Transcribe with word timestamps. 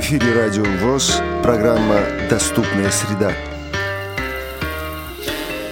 Эфире 0.00 0.32
Радио 0.32 0.62
ВОЗ, 0.80 1.20
программа 1.42 1.98
«Доступная 2.30 2.88
среда». 2.92 3.32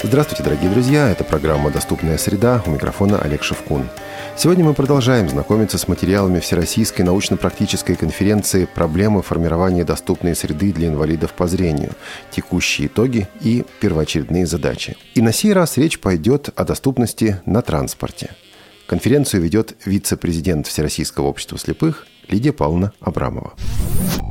Здравствуйте, 0.02 0.42
дорогие 0.42 0.68
друзья! 0.68 1.08
Это 1.08 1.22
программа 1.22 1.70
«Доступная 1.70 2.18
среда». 2.18 2.60
У 2.66 2.70
микрофона 2.70 3.20
Олег 3.20 3.44
Шевкун. 3.44 3.88
Сегодня 4.36 4.64
мы 4.64 4.74
продолжаем 4.74 5.28
знакомиться 5.28 5.78
с 5.78 5.86
материалами 5.86 6.40
Всероссийской 6.40 7.04
научно-практической 7.04 7.94
конференции 7.94 8.64
«Проблемы 8.64 9.22
формирования 9.22 9.84
доступной 9.84 10.34
среды 10.34 10.72
для 10.72 10.88
инвалидов 10.88 11.32
по 11.32 11.46
зрению. 11.46 11.92
Текущие 12.32 12.88
итоги 12.88 13.28
и 13.40 13.64
первоочередные 13.78 14.46
задачи». 14.46 14.96
И 15.14 15.22
на 15.22 15.32
сей 15.32 15.52
раз 15.52 15.76
речь 15.76 16.00
пойдет 16.00 16.50
о 16.56 16.64
доступности 16.64 17.40
на 17.46 17.62
транспорте. 17.62 18.30
Конференцию 18.88 19.42
ведет 19.42 19.76
вице-президент 19.84 20.66
Всероссийского 20.66 21.26
общества 21.26 21.58
слепых 21.58 22.06
Лидия 22.28 22.52
Павловна 22.52 22.92
Абрамова. 23.00 23.52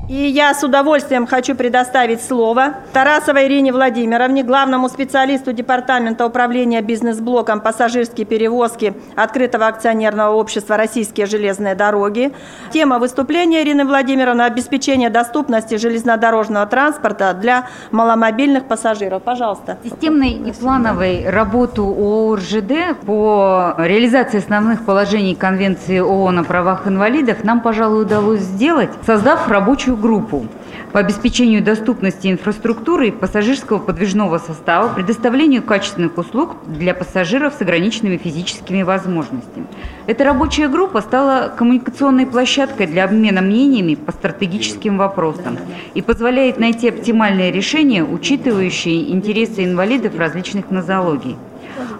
И 0.07 0.13
я 0.13 0.53
с 0.53 0.63
удовольствием 0.63 1.25
хочу 1.25 1.55
предоставить 1.55 2.21
слово 2.21 2.75
Тарасовой 2.93 3.47
Ирине 3.47 3.73
Владимировне, 3.73 4.43
главному 4.43 4.87
специалисту 4.87 5.51
Департамента 5.51 6.27
управления 6.27 6.83
бизнес-блоком 6.83 7.59
пассажирские 7.59 8.27
перевозки 8.27 8.93
Открытого 9.15 9.65
акционерного 9.65 10.35
общества 10.35 10.77
«Российские 10.77 11.25
железные 11.25 11.73
дороги». 11.73 12.33
Тема 12.71 12.99
выступления 12.99 13.63
Ирины 13.63 13.83
Владимировны– 13.83 14.41
обеспечение 14.43 15.09
доступности 15.09 15.77
железнодорожного 15.77 16.67
транспорта 16.67 17.33
для 17.33 17.67
маломобильных 17.89 18.65
пассажиров. 18.65 19.23
Пожалуйста. 19.23 19.79
Системной 19.83 20.33
и 20.33 20.51
плановой 20.51 21.27
работу 21.27 21.83
ООО 21.83 22.35
РЖД 22.35 22.99
по 23.07 23.73
реализации 23.79 24.37
основных 24.37 24.85
положений 24.85 25.33
Конвенции 25.33 25.97
ООН 25.97 26.39
о 26.39 26.43
правах 26.43 26.87
инвалидов 26.87 27.43
нам, 27.43 27.61
пожалуй, 27.85 28.01
удалось 28.01 28.39
сделать, 28.39 28.89
создав 29.05 29.47
рабочую 29.47 29.95
группу 29.95 30.47
по 30.91 30.99
обеспечению 30.99 31.63
доступности 31.63 32.31
инфраструктуры 32.31 33.11
пассажирского 33.11 33.77
подвижного 33.77 34.39
состава, 34.39 34.91
предоставлению 34.91 35.61
качественных 35.61 36.17
услуг 36.17 36.55
для 36.65 36.95
пассажиров 36.95 37.53
с 37.53 37.61
ограниченными 37.61 38.17
физическими 38.17 38.81
возможностями. 38.81 39.67
Эта 40.07 40.23
рабочая 40.23 40.67
группа 40.67 41.01
стала 41.01 41.53
коммуникационной 41.55 42.25
площадкой 42.25 42.87
для 42.87 43.03
обмена 43.03 43.41
мнениями 43.41 43.93
по 43.93 44.11
стратегическим 44.11 44.97
вопросам 44.97 45.59
и 45.93 46.01
позволяет 46.01 46.57
найти 46.57 46.89
оптимальное 46.89 47.51
решение, 47.51 48.03
учитывающее 48.03 49.11
интересы 49.11 49.63
инвалидов 49.63 50.17
различных 50.17 50.71
нозологий. 50.71 51.35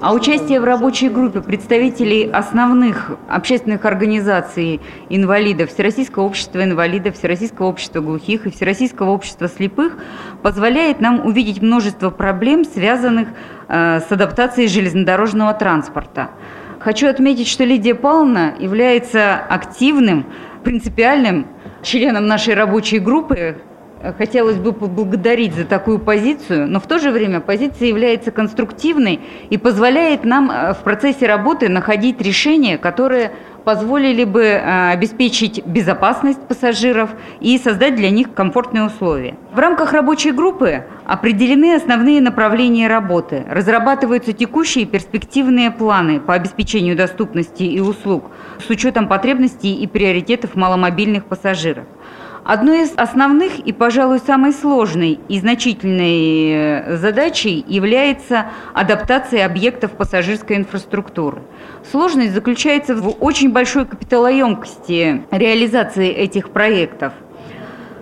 А 0.01 0.13
участие 0.13 0.61
в 0.61 0.63
рабочей 0.63 1.09
группе 1.09 1.41
представителей 1.41 2.29
основных 2.29 3.11
общественных 3.27 3.85
организаций 3.85 4.79
инвалидов, 5.09 5.69
Всероссийского 5.69 6.23
общества 6.23 6.63
инвалидов, 6.63 7.15
Всероссийского 7.15 7.67
общества 7.67 7.99
глухих 8.01 8.45
и 8.45 8.51
Всероссийского 8.51 9.09
общества 9.11 9.47
слепых 9.47 9.97
позволяет 10.41 11.01
нам 11.01 11.25
увидеть 11.25 11.61
множество 11.61 12.09
проблем, 12.09 12.63
связанных 12.63 13.29
э, 13.67 13.99
с 13.99 14.11
адаптацией 14.11 14.67
железнодорожного 14.67 15.53
транспорта. 15.53 16.29
Хочу 16.79 17.07
отметить, 17.07 17.47
что 17.47 17.63
Лидия 17.63 17.95
Павловна 17.95 18.53
является 18.59 19.35
активным, 19.35 20.25
принципиальным 20.63 21.47
членом 21.81 22.27
нашей 22.27 22.53
рабочей 22.53 22.99
группы, 22.99 23.57
хотелось 24.13 24.57
бы 24.57 24.73
поблагодарить 24.73 25.53
за 25.53 25.65
такую 25.65 25.99
позицию, 25.99 26.67
но 26.67 26.79
в 26.79 26.87
то 26.87 26.99
же 26.99 27.11
время 27.11 27.39
позиция 27.39 27.87
является 27.87 28.31
конструктивной 28.31 29.19
и 29.49 29.57
позволяет 29.57 30.23
нам 30.23 30.51
э, 30.51 30.73
в 30.73 30.79
процессе 30.79 31.25
работы 31.27 31.69
находить 31.69 32.21
решения, 32.21 32.77
которые 32.77 33.31
позволили 33.65 34.23
бы 34.23 34.43
э, 34.43 34.91
обеспечить 34.91 35.65
безопасность 35.65 36.39
пассажиров 36.47 37.09
и 37.41 37.57
создать 37.57 37.95
для 37.95 38.11
них 38.11 38.33
комфортные 38.33 38.85
условия. 38.85 39.35
В 39.51 39.59
рамках 39.59 39.91
рабочей 39.91 40.31
группы 40.31 40.83
определены 41.05 41.75
основные 41.75 42.21
направления 42.21 42.87
работы, 42.87 43.43
разрабатываются 43.49 44.33
текущие 44.33 44.85
перспективные 44.85 45.71
планы 45.71 46.19
по 46.19 46.33
обеспечению 46.33 46.95
доступности 46.95 47.63
и 47.63 47.79
услуг 47.79 48.25
с 48.65 48.69
учетом 48.69 49.07
потребностей 49.07 49.73
и 49.73 49.87
приоритетов 49.87 50.55
маломобильных 50.55 51.25
пассажиров. 51.25 51.85
Одной 52.45 52.83
из 52.83 52.93
основных 52.95 53.57
и, 53.57 53.73
пожалуй, 53.73 54.19
самой 54.19 54.53
сложной 54.53 55.19
и 55.27 55.39
значительной 55.39 56.51
э, 56.51 56.97
задачей 56.97 57.65
является 57.67 58.45
адаптация 58.71 59.47
объектов 59.47 59.93
пассажирской 59.93 60.57
инфраструктуры. 60.57 61.41
Сложность 61.89 62.33
заключается 62.35 62.93
в 62.95 63.15
очень 63.19 63.51
большой 63.51 63.87
капиталоемкости 63.87 65.23
реализации 65.31 66.11
этих 66.11 66.51
проектов. 66.51 67.13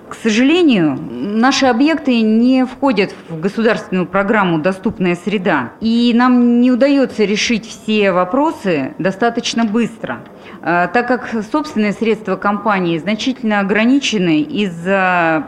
К 0.09 0.15
сожалению, 0.15 0.99
наши 0.99 1.65
объекты 1.65 2.19
не 2.19 2.65
входят 2.65 3.15
в 3.29 3.39
государственную 3.39 4.07
программу 4.07 4.59
«Доступная 4.59 5.15
среда», 5.15 5.71
и 5.79 6.11
нам 6.13 6.59
не 6.59 6.69
удается 6.69 7.23
решить 7.23 7.65
все 7.65 8.11
вопросы 8.11 8.93
достаточно 8.99 9.63
быстро– 9.63 10.19
так 10.63 11.07
как 11.09 11.29
собственные 11.51 11.91
средства 11.91 12.37
компании 12.37 12.97
значительно 12.97 13.59
ограничены 13.59 14.41
из-за 14.41 15.43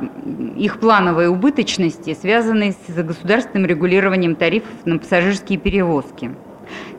их 0.57 0.79
плановой 0.81 1.29
убыточности, 1.29 2.17
связанной 2.19 2.75
с 2.87 3.01
государственным 3.01 3.65
регулированием 3.65 4.35
тарифов 4.35 4.73
на 4.83 4.97
пассажирские 4.97 5.57
перевозки. 5.57 6.31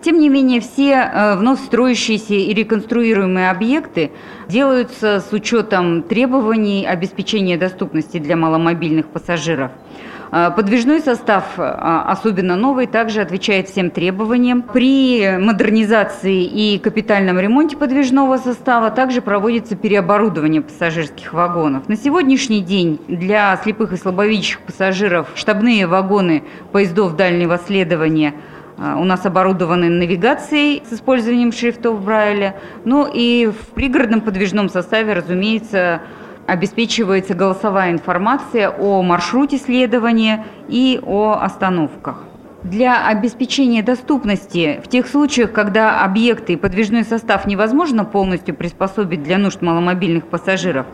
Тем 0.00 0.19
не 0.19 0.31
менее, 0.31 0.60
все 0.60 0.93
э, 0.93 1.37
вновь 1.37 1.60
строящиеся 1.60 2.34
и 2.34 2.54
реконструируемые 2.54 3.50
объекты 3.50 4.12
делаются 4.48 5.21
с 5.21 5.33
учетом 5.33 6.03
требований 6.03 6.87
обеспечения 6.87 7.59
доступности 7.59 8.19
для 8.19 8.37
маломобильных 8.37 9.06
пассажиров– 9.09 9.72
а, 9.81 9.86
подвижной 10.31 11.01
состав, 11.01 11.45
а, 11.57 12.05
особенно 12.09 12.57
новый, 12.57 12.87
также 12.87 13.21
отвечает 13.21 13.69
всем 13.69 13.91
требованиям. 13.91 14.63
При 14.63 15.39
модернизации 15.39 16.45
и 16.45 16.79
капитальном 16.79 17.39
ремонте 17.39 17.77
подвижного 17.77 18.37
состава 18.39 18.91
также 18.91 19.23
проводится 19.23 19.77
переоборудование 19.77 20.63
пассажирских 20.63 21.33
вагонов. 21.33 21.89
На 21.89 21.97
сегодняшний 21.97 22.61
день 22.61 23.01
для 23.09 23.57
слепых 23.63 23.93
и 23.93 23.97
слабовидящих 23.97 24.61
пассажиров 24.61 25.29
штабные 25.35 25.87
вагоны 25.87 26.45
поездов 26.73 27.17
дальнего 27.17 27.59
следования 27.59 28.35
а, 28.79 28.99
у 28.99 29.05
нас 29.05 29.25
оборудованы 29.25 29.89
навигацией 29.89 30.83
с 30.89 30.93
использованием 30.93 31.53
шрифтов 31.53 32.03
Брайля. 32.03 32.57
Ну 32.85 33.09
и 33.13 33.47
в 33.47 33.75
пригородном 33.75 34.21
подвижном 34.21 34.69
составе, 34.69 35.15
разумеется, 35.15 36.03
обеспечивается 36.47 37.34
голосовая 37.34 37.93
информация 37.93 38.71
о 38.71 39.03
маршруте 39.03 39.59
следования 39.59 40.47
и 40.69 41.01
о 41.05 41.39
остановках. 41.41 42.25
Для 42.62 43.07
обеспечения 43.07 43.83
доступности 43.83 44.81
в 44.84 44.89
тех 44.89 45.07
случаях, 45.07 45.53
когда 45.53 46.03
объекты 46.03 46.55
и 46.55 46.57
подвижной 46.57 47.05
состав 47.05 47.47
невозможно 47.47 48.05
полностью 48.05 48.55
приспособить 48.55 49.23
для 49.23 49.39
нужд 49.39 49.62
маломобильных 49.62 50.27
пассажиров, 50.27 50.87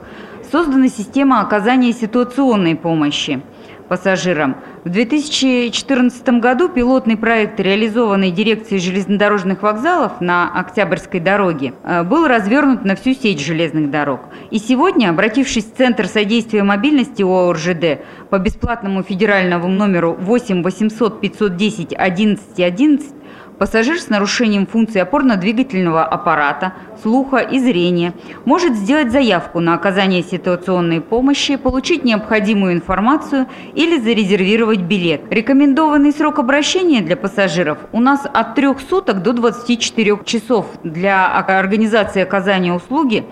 создана 0.50 0.88
система 0.88 1.40
оказания 1.40 1.92
ситуационной 1.92 2.76
помощи– 2.76 3.40
пассажирам. 3.88 4.56
В 4.84 4.88
2014 4.88 6.28
году 6.41 6.69
пилотный 6.69 7.16
проект, 7.16 7.60
реализованный 7.60 8.31
дирекцией 8.31 8.81
железнодорожных 8.81 9.62
вокзалов 9.62 10.20
на 10.20 10.50
Октябрьской 10.59 11.20
дороге, 11.20 11.75
э, 11.82 12.03
был 12.03 12.26
развернут 12.26 12.84
на 12.84 12.97
всю 12.97 13.15
сеть 13.15 13.41
железных 13.41 13.91
дорог. 13.91 14.20
И 14.50 14.59
сегодня, 14.59 15.10
обратившись 15.10 15.65
в 15.65 15.76
Центр 15.76 16.06
содействия 16.06 16.62
мобильности 16.62 17.22
ООРЖД 17.22 18.00
по 18.31 18.38
бесплатному 18.38 19.03
федеральному 19.03 19.69
номеру 19.69 20.16
8 20.19 20.62
800 20.62 21.20
510 21.20 21.94
11 21.97 22.60
11, 22.60 23.21
Пассажир 23.62 24.00
с 24.00 24.08
нарушением 24.08 24.66
функции 24.66 24.98
опорно-двигательного 24.98 26.04
аппарата, 26.04 26.72
слуха 27.00 27.36
и 27.36 27.60
зрения 27.60 28.12
может 28.44 28.74
сделать 28.74 29.12
заявку 29.12 29.60
на 29.60 29.74
оказание 29.74 30.24
ситуационной 30.24 31.00
помощи, 31.00 31.54
получить 31.54 32.02
необходимую 32.02 32.72
информацию 32.72 33.46
или 33.75 34.00
зарезервировать 34.00 34.81
билет. 34.81 35.20
Рекомендованный 35.31 36.10
срок 36.10 36.40
обращения 36.40 37.02
для 37.02 37.16
пассажиров 37.16 37.78
у 37.92 38.00
нас 38.00 38.26
от 38.26 38.56
3 38.56 38.78
суток 38.90 39.22
до 39.22 39.32
24 39.32 40.19
часов 40.25 40.66
для 40.82 41.28
организации 41.28 42.20
оказания 42.20 42.72
услуги 42.72 43.25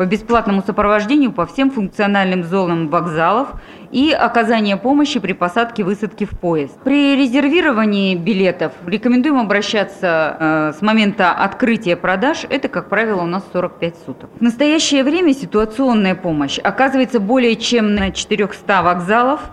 по 0.00 0.06
бесплатному 0.06 0.62
сопровождению 0.62 1.30
по 1.30 1.44
всем 1.44 1.70
функциональным 1.70 2.42
зонам 2.42 2.88
вокзалов 2.88 3.48
и 3.90 4.12
оказание 4.12 4.78
помощи 4.78 5.20
при 5.20 5.34
посадке 5.34 5.84
высадке 5.84 6.24
в 6.24 6.30
поезд. 6.30 6.72
При 6.84 7.16
резервировании 7.16 8.16
билетов 8.16 8.72
рекомендуем 8.86 9.38
обращаться 9.38 10.36
э, 10.40 10.72
с 10.78 10.80
момента 10.80 11.32
открытия 11.32 11.96
продаж. 11.96 12.46
Это, 12.48 12.68
как 12.68 12.88
правило, 12.88 13.20
у 13.20 13.26
нас 13.26 13.44
45 13.52 13.94
суток. 14.06 14.30
В 14.38 14.40
настоящее 14.40 15.04
время 15.04 15.34
ситуационная 15.34 16.14
помощь 16.14 16.58
оказывается 16.58 17.20
более 17.20 17.56
чем 17.56 17.94
на 17.94 18.10
400 18.10 18.82
вокзалов 18.82 19.50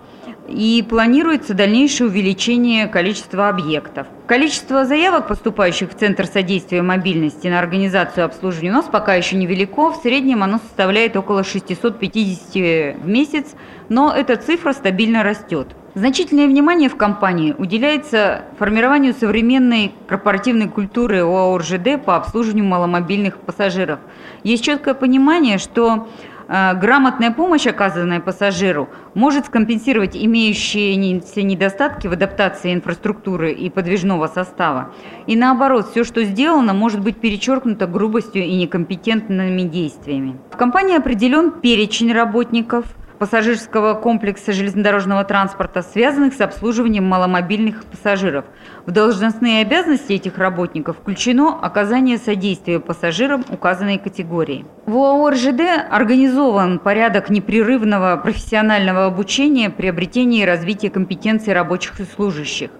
и 0.48 0.86
планируется 0.88 1.54
дальнейшее 1.54 2.08
увеличение 2.08 2.88
количества 2.88 3.50
объектов. 3.50 4.08
Количество 4.28 4.86
заявок, 4.86 5.28
поступающих 5.28 5.92
в 5.92 5.96
Центр 5.96 6.26
содействия 6.26 6.82
мобильности 6.82 7.48
на 7.48 7.60
организацию 7.60 8.26
обслуживания, 8.26 8.72
у 8.72 8.74
нас 8.74 8.86
пока 8.86 9.16
еще 9.16 9.36
невелико. 9.36 9.92
В 9.92 9.98
среднем 9.98 10.44
оно 10.44 10.60
составляет 10.60 11.16
около 11.16 11.44
650 11.44 13.00
в 13.02 13.08
месяц, 13.08 13.56
но 13.90 14.14
эта 14.14 14.36
цифра 14.36 14.74
стабильно 14.74 15.24
растет. 15.24 15.68
Значительное 15.96 16.46
внимание 16.46 16.90
в 16.90 16.96
компании 16.96 17.56
уделяется 17.58 18.44
формированию 18.60 19.16
современной 19.16 19.94
корпоративной 20.08 20.70
культуры 20.70 21.22
ОАО 21.22 21.58
РЖД 21.58 22.04
по 22.06 22.16
обслуживанию 22.16 22.66
маломобильных 22.66 23.40
пассажиров. 23.40 24.00
Есть 24.44 24.64
четкое 24.64 24.94
понимание, 24.94 25.58
что 25.58 26.08
грамотная 26.48 27.32
помощь, 27.32 27.68
оказанная 27.68 28.20
пассажиру, 28.20 28.90
может 29.14 29.48
скомпенсировать 29.48 30.16
имеющиеся 30.16 31.42
недостатки 31.42 32.08
в 32.08 32.14
адаптации 32.14 32.74
инфраструктуры 32.74 33.52
и 33.52 33.70
подвижного 33.70 34.28
состава. 34.28 34.94
И 35.26 35.36
наоборот, 35.36 35.90
все, 35.92 36.04
что 36.04 36.24
сделано, 36.24 36.74
может 36.74 37.02
быть 37.02 37.18
перечеркнуто 37.18 37.88
грубостью 37.88 38.44
и 38.44 38.56
некомпетентными 38.56 39.64
действиями. 39.64 40.38
В 40.52 40.58
компании 40.58 40.98
определен 40.98 41.52
перечень 41.52 42.14
работников– 42.14 42.86
пассажирского 43.18 43.94
комплекса 43.94 44.52
железнодорожного 44.54 45.24
транспорта, 45.24 45.82
связанных 45.82 46.34
с 46.34 46.42
обслуживанием 46.42 47.06
маломобильных 47.06 47.86
пассажиров. 47.86 48.46
В 48.86 48.92
должностные 48.92 49.62
обязанности 49.62 50.14
этих 50.14 50.38
работников 50.38 50.98
включено 50.98 51.60
оказание 51.60 52.18
содействия 52.18 52.80
пассажирам 52.80 53.44
указанной 53.50 53.98
категории. 53.98 54.66
В 54.86 54.96
ОАО 54.96 55.30
РЖД 55.32 55.62
организован 55.90 56.80
порядок 56.80 57.30
непрерывного 57.30 58.18
профессионального 58.18 59.06
обучения, 59.06 59.70
приобретения 59.70 60.44
и 60.44 60.46
развития 60.46 60.90
компетенций 60.90 61.54
рабочих 61.54 62.00
и 62.00 62.06
служащих– 62.06 62.70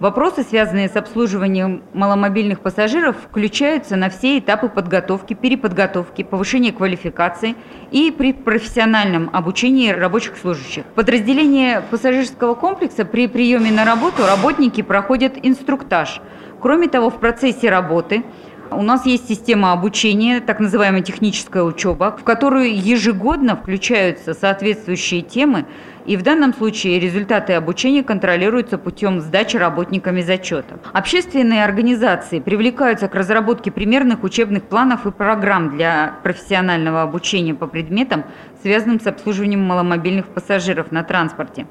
Вопросы, 0.00 0.44
связанные 0.44 0.88
с 0.88 0.96
обслуживанием 0.96 1.82
маломобильных 1.92 2.60
пассажиров, 2.60 3.16
включаются 3.22 3.96
на 3.96 4.08
все 4.08 4.38
этапы 4.38 4.70
подготовки, 4.70 5.34
переподготовки, 5.34 6.22
повышения 6.22 6.72
квалификации 6.72 7.54
и 7.90 8.10
при 8.10 8.32
профессиональном 8.32 9.28
обучении 9.30 9.90
рабочих 9.90 10.38
служащих. 10.38 10.84
Подразделение 10.94 11.82
пассажирского 11.90 12.54
комплекса 12.54 13.04
при 13.04 13.28
приеме 13.28 13.70
на 13.70 13.84
работу 13.84 14.24
работники 14.24 14.80
проходят 14.80 15.34
инструктаж. 15.42 16.22
Кроме 16.62 16.88
того, 16.88 17.10
в 17.10 17.20
процессе 17.20 17.68
работы 17.68 18.24
у 18.70 18.82
нас 18.82 19.04
есть 19.04 19.28
система 19.28 19.72
обучения, 19.72 20.40
так 20.40 20.60
называемая 20.60 21.02
техническая 21.02 21.62
учеба, 21.62 22.16
в 22.18 22.24
которую 22.24 22.74
ежегодно 22.74 23.54
включаются 23.54 24.32
соответствующие 24.32 25.20
темы, 25.20 25.66
и 26.06 26.16
в 26.16 26.22
данном 26.22 26.54
случае 26.54 26.98
результаты 26.98 27.52
обучения 27.54 28.02
контролируются 28.02 28.78
путем 28.78 29.20
сдачи 29.20 29.56
работниками 29.56 30.20
зачета. 30.20 30.78
Общественные 30.92 31.64
организации 31.64 32.40
привлекаются 32.40 33.08
к 33.08 33.14
разработке 33.14 33.70
примерных 33.70 34.22
учебных 34.22 34.64
планов 34.64 35.06
и 35.06 35.10
программ 35.10 35.70
для 35.70 36.16
профессионального 36.22 37.02
обучения 37.02 37.54
по 37.54 37.66
предметам, 37.66 38.24
связанным 38.62 39.00
с 39.00 39.06
обслуживанием 39.06 39.62
маломобильных 39.62 40.26
пассажиров 40.26 40.92
на 40.92 41.02
транспорте 41.02 41.66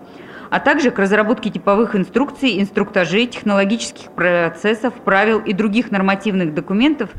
а 0.49 0.59
также 0.59 0.91
к 0.91 0.99
разработке 0.99 1.49
типовых 1.49 1.95
инструкций, 1.95 2.59
инструктажей, 2.59 3.27
технологических 3.27 4.11
процессов, 4.11 4.93
правил 5.05 5.39
и 5.39 5.53
других 5.53 5.91
нормативных 5.91 6.53
документов, 6.53 7.11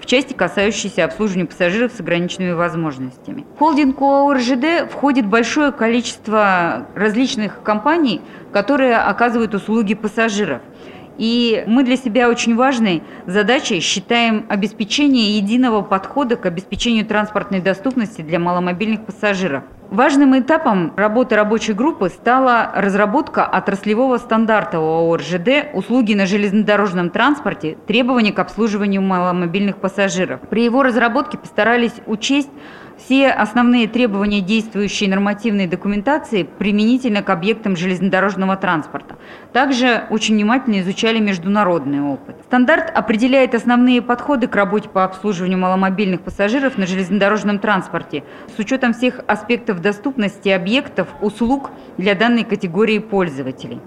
в 0.00 0.06
части, 0.06 0.32
касающейся 0.32 1.04
обслуживания 1.04 1.46
пассажиров 1.46 1.92
с 1.92 2.00
ограниченными 2.00 2.52
возможностями. 2.52 3.44
В 3.56 3.58
холдинг 3.58 4.00
ОАО 4.00 4.34
РЖД 4.34 4.90
входит 4.90 5.26
большое 5.26 5.72
количество 5.72 6.86
различных 6.94 7.62
компаний, 7.62 8.20
которые 8.52 8.96
оказывают 8.96 9.54
услуги 9.54 9.94
пассажиров. 9.94 10.60
И 11.18 11.64
мы 11.66 11.82
для 11.82 11.96
себя 11.96 12.28
очень 12.28 12.54
важной 12.54 13.02
задачей 13.26 13.80
считаем 13.80 14.46
обеспечение 14.48 15.36
единого 15.36 15.82
подхода 15.82 16.36
к 16.36 16.46
обеспечению 16.46 17.04
транспортной 17.06 17.60
доступности 17.60 18.22
для 18.22 18.38
маломобильных 18.38 19.04
пассажиров. 19.04 19.64
Важным 19.90 20.38
этапом 20.38 20.92
работы 20.96 21.34
рабочей 21.34 21.72
группы 21.72 22.10
стала 22.10 22.70
разработка 22.74 23.46
отраслевого 23.46 24.18
стандарта 24.18 24.76
ОАО 24.76 25.16
РЖД 25.16 25.72
«Услуги 25.72 26.12
на 26.12 26.26
железнодорожном 26.26 27.08
транспорте. 27.08 27.78
Требования 27.86 28.34
к 28.34 28.38
обслуживанию 28.38 29.00
маломобильных 29.00 29.78
пассажиров». 29.78 30.40
При 30.50 30.62
его 30.62 30.82
разработке 30.82 31.38
постарались 31.38 31.94
учесть 32.04 32.50
все 32.98 33.30
основные 33.30 33.86
требования 33.86 34.40
действующей 34.40 35.06
нормативной 35.06 35.66
документации 35.66 36.42
применительно 36.42 37.22
к 37.22 37.30
объектам 37.30 37.76
железнодорожного 37.76 38.56
транспорта. 38.56 39.16
Также 39.52 40.04
очень 40.10 40.34
внимательно 40.34 40.80
изучали 40.80 41.18
международный 41.20 42.00
опыт. 42.00 42.36
Стандарт 42.46 42.90
определяет 42.94 43.54
основные 43.54 44.02
подходы 44.02 44.48
к 44.48 44.54
работе 44.54 44.88
по 44.88 45.04
обслуживанию 45.04 45.58
маломобильных 45.58 46.20
пассажиров 46.20 46.76
на 46.76 46.86
железнодорожном 46.86 47.58
транспорте 47.58 48.24
с 48.54 48.58
учетом 48.58 48.92
всех 48.92 49.20
аспектов 49.26 49.80
доступности 49.80 50.48
объектов, 50.48 51.08
услуг 51.20 51.70
для 51.96 52.14
данной 52.14 52.44
категории 52.44 52.98
пользователей 52.98 53.80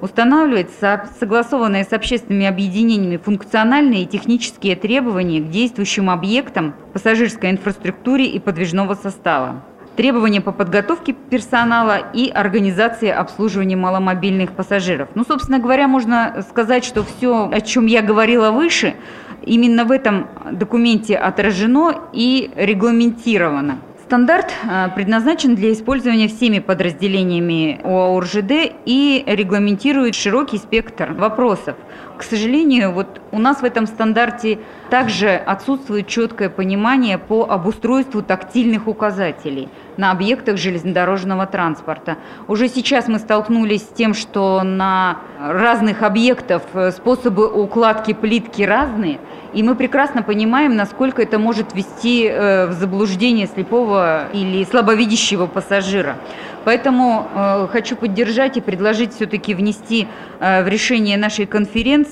устанавливается 0.00 1.08
согласованные 1.18 1.84
с 1.84 1.92
общественными 1.92 2.46
объединениями 2.46 3.16
функциональные 3.16 4.02
и 4.02 4.06
технические 4.06 4.76
требования 4.76 5.40
к 5.40 5.50
действующим 5.50 6.10
объектам 6.10 6.74
пассажирской 6.92 7.50
инфраструктуре 7.50 8.26
и 8.26 8.38
подвижного 8.38 8.94
состава 8.94 9.62
требования 9.96 10.40
по 10.40 10.52
подготовке 10.52 11.12
персонала 11.12 11.98
и 12.12 12.28
организации 12.28 13.08
обслуживания 13.08 13.76
маломобильных 13.76 14.52
пассажиров. 14.52 15.08
Ну, 15.14 15.24
собственно 15.24 15.58
говоря, 15.58 15.88
можно 15.88 16.44
сказать, 16.48 16.84
что 16.84 17.04
все, 17.04 17.48
о 17.50 17.60
чем 17.60 17.86
я 17.86 18.02
говорила 18.02 18.50
выше, 18.50 18.94
именно 19.42 19.84
в 19.84 19.92
этом 19.92 20.28
документе 20.50 21.16
отражено 21.16 21.94
и 22.12 22.50
регламентировано. 22.56 23.78
Стандарт 24.04 24.52
э, 24.68 24.88
предназначен 24.94 25.54
для 25.54 25.72
использования 25.72 26.28
всеми 26.28 26.58
подразделениями 26.58 27.80
ОАО 27.82 28.20
РЖД 28.20 28.74
и 28.84 29.24
регламентирует 29.26 30.14
широкий 30.14 30.58
спектр 30.58 31.14
вопросов. 31.14 31.74
К 32.16 32.22
сожалению, 32.22 32.92
вот 32.92 33.20
у 33.32 33.38
нас 33.38 33.60
в 33.60 33.64
этом 33.64 33.86
стандарте 33.86 34.60
также 34.88 35.30
отсутствует 35.30 36.06
четкое 36.06 36.48
понимание 36.48 37.18
по 37.18 37.44
обустройству 37.50 38.22
тактильных 38.22 38.86
указателей 38.86 39.68
на 39.96 40.12
объектах 40.12 40.56
железнодорожного 40.56 41.46
транспорта. 41.46 42.16
Уже 42.46 42.68
сейчас 42.68 43.08
мы 43.08 43.18
столкнулись 43.18 43.82
с 43.82 43.88
тем, 43.88 44.14
что 44.14 44.62
на 44.62 45.18
разных 45.40 46.02
объектах 46.02 46.62
э, 46.74 46.92
способы 46.92 47.48
укладки 47.48 48.12
плитки 48.12 48.62
разные– 48.62 49.18
и 49.54 49.62
мы 49.62 49.76
прекрасно 49.76 50.22
понимаем, 50.22 50.74
насколько 50.74 51.22
это 51.22 51.38
может 51.38 51.74
ввести 51.74 52.26
э, 52.26 52.66
в 52.66 52.72
заблуждение 52.72 53.46
слепого 53.46 54.26
или 54.32 54.64
слабовидящего 54.64 55.46
пассажира. 55.46 56.16
Поэтому 56.64 57.28
э, 57.32 57.68
хочу 57.70 57.94
поддержать 57.94 58.56
и 58.56 58.60
предложить 58.60 59.14
все-таки 59.14 59.54
внести 59.54 60.08
в 60.40 60.66
решение 60.66 61.16
нашей 61.16 61.46
конференции 61.46 62.03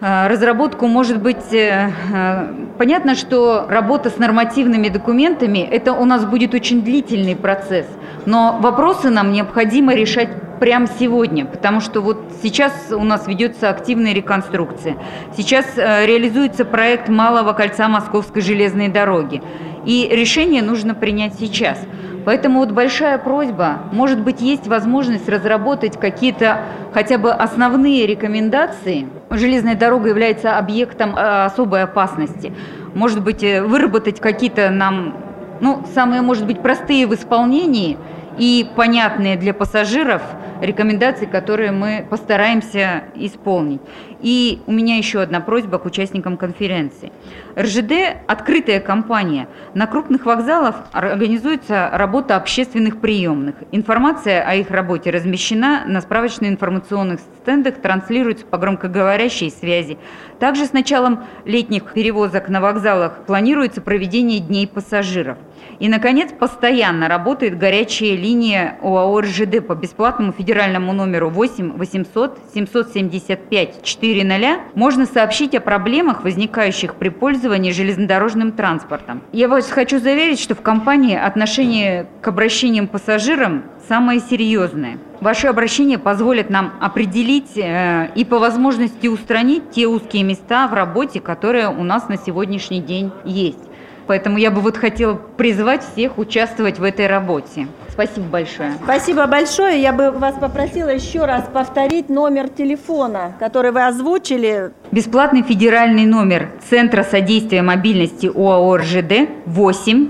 э, 0.00 0.26
разработку, 0.28 0.86
может 0.86 1.20
быть, 1.20 1.52
э, 1.52 1.90
э, 2.12 2.54
понятно, 2.78 3.14
что 3.14 3.66
работа 3.68 4.10
с 4.10 4.18
нормативными 4.18 4.88
документами, 4.88 5.58
это 5.58 5.92
у 5.92 6.04
нас 6.04 6.24
будет 6.24 6.54
очень 6.54 6.82
длительный 6.82 7.36
процесс, 7.36 7.86
но 8.26 8.58
вопросы 8.60 9.10
нам 9.10 9.32
необходимо 9.32 9.94
решать 9.94 10.28
прямо 10.60 10.86
сегодня, 10.98 11.46
потому 11.46 11.80
что 11.80 12.00
вот 12.00 12.18
сейчас 12.42 12.72
у 12.90 13.02
нас 13.02 13.26
ведется 13.26 13.70
активная 13.70 14.12
реконструкция. 14.12 14.96
Сейчас 15.34 15.64
реализуется 15.76 16.66
проект 16.66 17.08
малого 17.08 17.54
кольца 17.54 17.88
Московской 17.88 18.42
железной 18.42 18.88
дороги. 18.88 19.42
И 19.86 20.06
решение 20.12 20.60
нужно 20.60 20.94
принять 20.94 21.34
сейчас. 21.40 21.78
Поэтому 22.24 22.60
вот 22.60 22.70
большая 22.72 23.18
просьба, 23.18 23.80
может 23.92 24.20
быть, 24.20 24.40
есть 24.40 24.66
возможность 24.66 25.28
разработать 25.28 25.98
какие-то 25.98 26.62
хотя 26.92 27.18
бы 27.18 27.32
основные 27.32 28.06
рекомендации. 28.06 29.08
Железная 29.30 29.74
дорога 29.74 30.08
является 30.08 30.58
объектом 30.58 31.16
э, 31.16 31.44
особой 31.44 31.82
опасности. 31.82 32.52
Может 32.94 33.22
быть, 33.22 33.42
э, 33.42 33.62
выработать 33.62 34.20
какие-то 34.20 34.70
нам, 34.70 35.16
ну, 35.60 35.82
самые, 35.94 36.22
может 36.22 36.46
быть, 36.46 36.60
простые 36.60 37.06
в 37.06 37.14
исполнении– 37.14 37.98
и 38.40 38.66
понятные 38.74 39.36
для 39.36 39.52
пассажиров 39.52 40.22
рекомендации, 40.62 41.26
которые 41.26 41.72
мы 41.72 42.06
постараемся 42.08 43.04
исполнить. 43.14 43.82
И 44.20 44.60
у 44.66 44.72
меня 44.72 44.96
еще 44.96 45.20
одна 45.20 45.40
просьба 45.40 45.78
к 45.78 45.84
участникам 45.84 46.36
конференции. 46.38 47.12
РЖД– 47.60 47.92
открытая 48.26 48.80
компания. 48.80 49.48
На 49.74 49.86
крупных 49.86 50.24
вокзалах 50.24 50.76
организуется 50.92 51.90
работа 51.92 52.36
общественных 52.36 53.00
приемных. 53.00 53.56
Информация 53.70 54.42
о 54.42 54.54
их 54.54 54.70
работе 54.70 55.10
размещена 55.10 55.84
на 55.86 56.00
справочно-информационных 56.00 57.20
стендах, 57.42 57.76
транслируется 57.76 58.46
по 58.46 58.56
громкоговорящей 58.56 59.50
связи. 59.50 59.98
Также 60.38 60.64
с 60.64 60.72
началом 60.72 61.24
летних 61.44 61.92
перевозок 61.92 62.48
на 62.48 62.60
вокзалах 62.60 63.24
планируется 63.26 63.80
проведение 63.80 64.40
дней 64.40 64.66
пассажиров. 64.66 65.36
И, 65.78 65.88
наконец, 65.88 66.30
постоянно 66.32 67.08
работает 67.08 67.58
горячая 67.58 68.14
линия 68.14 68.78
ОАО 68.82 69.20
РЖД 69.20 69.66
по 69.66 69.74
бесплатному 69.74 70.32
федеральному 70.32 70.92
номеру 70.92 71.28
8 71.28 71.72
800 71.72 72.38
775 72.54 73.82
400. 73.82 74.60
Можно 74.74 75.06
сообщить 75.06 75.54
о 75.54 75.60
проблемах, 75.60 76.24
возникающих 76.24 76.94
при 76.94 77.10
пользовании 77.10 77.49
железнодорожным 77.72 78.52
транспортом. 78.52 79.22
Я 79.32 79.48
вас 79.48 79.70
хочу 79.70 79.98
заверить, 79.98 80.40
что 80.40 80.54
в 80.54 80.62
компании 80.62 81.16
отношение 81.16 82.06
к 82.20 82.28
обращениям 82.28 82.86
пассажирам 82.86 83.64
самое 83.88 84.20
серьезное. 84.20 84.98
Ваши 85.20 85.48
обращения 85.48 85.98
позволят 85.98 86.48
нам 86.48 86.72
определить 86.80 87.56
э, 87.56 88.10
и 88.14 88.24
по 88.24 88.38
возможности 88.38 89.06
устранить 89.06 89.70
те 89.70 89.86
узкие 89.86 90.22
места 90.22 90.66
в 90.68 90.72
работе, 90.72 91.20
которые 91.20 91.68
у 91.68 91.82
нас 91.82 92.08
на 92.08 92.16
сегодняшний 92.16 92.80
день 92.80 93.12
есть. 93.24 93.69
Поэтому 94.10 94.38
я 94.38 94.50
бы 94.50 94.60
вот 94.60 94.76
хотела 94.76 95.14
призвать 95.14 95.84
всех 95.84 96.18
участвовать 96.18 96.80
в 96.80 96.82
этой 96.82 97.06
работе. 97.06 97.68
Спасибо 97.90 98.26
большое. 98.26 98.72
Спасибо 98.82 99.28
большое. 99.28 99.80
Я 99.80 99.92
бы 99.92 100.10
вас 100.10 100.34
попросила 100.34 100.88
еще 100.88 101.26
раз 101.26 101.44
повторить 101.44 102.08
номер 102.08 102.48
телефона, 102.48 103.36
который 103.38 103.70
вы 103.70 103.86
озвучили. 103.86 104.72
Бесплатный 104.90 105.44
федеральный 105.44 106.06
номер 106.06 106.50
Центра 106.68 107.04
содействия 107.04 107.62
мобильности 107.62 108.26
ОАО 108.26 108.78
РЖД 108.78 109.30
8 109.46 110.08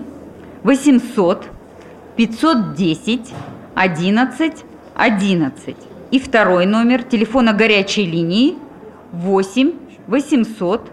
800 0.62 1.48
510 2.16 3.34
11 3.74 4.64
11. 4.96 5.76
И 6.10 6.18
второй 6.18 6.64
номер 6.64 7.02
телефона 7.02 7.52
горячей 7.52 8.06
линии 8.06 8.56
8 9.12 9.72
800 10.06 10.90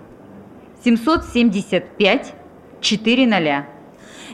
775 0.84 2.34
4.0. 2.82 3.66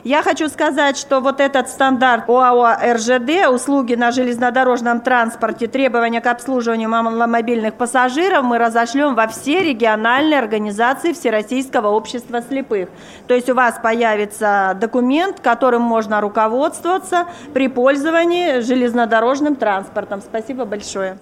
Я 0.04 0.22
хочу 0.22 0.50
сказать, 0.50 0.98
что 0.98 1.20
вот 1.20 1.40
этот 1.40 1.70
стандарт 1.70 2.28
ОАО 2.28 2.76
РЖД, 2.92 3.48
услуги 3.50 3.94
на 3.94 4.10
железнодорожном 4.10 5.00
транспорте, 5.00 5.66
требования 5.66 6.20
к 6.20 6.26
обслуживанию 6.26 6.90
маломобильных 6.90 7.72
пассажиров 7.72 8.44
мы 8.44 8.58
разошлем 8.58 9.14
во 9.14 9.28
все 9.28 9.60
региональные 9.60 10.38
организации 10.38 11.14
Всероссийского 11.14 11.88
общества 11.88 12.42
слепых. 12.42 12.90
То 13.28 13.34
есть 13.34 13.48
у 13.48 13.54
вас 13.54 13.80
появится 13.82 14.76
документ, 14.78 15.40
которым 15.40 15.80
можно 15.80 16.20
руководствоваться 16.20 17.24
при 17.54 17.68
пользовании 17.68 18.60
железнодорожным 18.60 19.56
транспортом. 19.56 20.20
Спасибо 20.20 20.66
большое. 20.66 21.16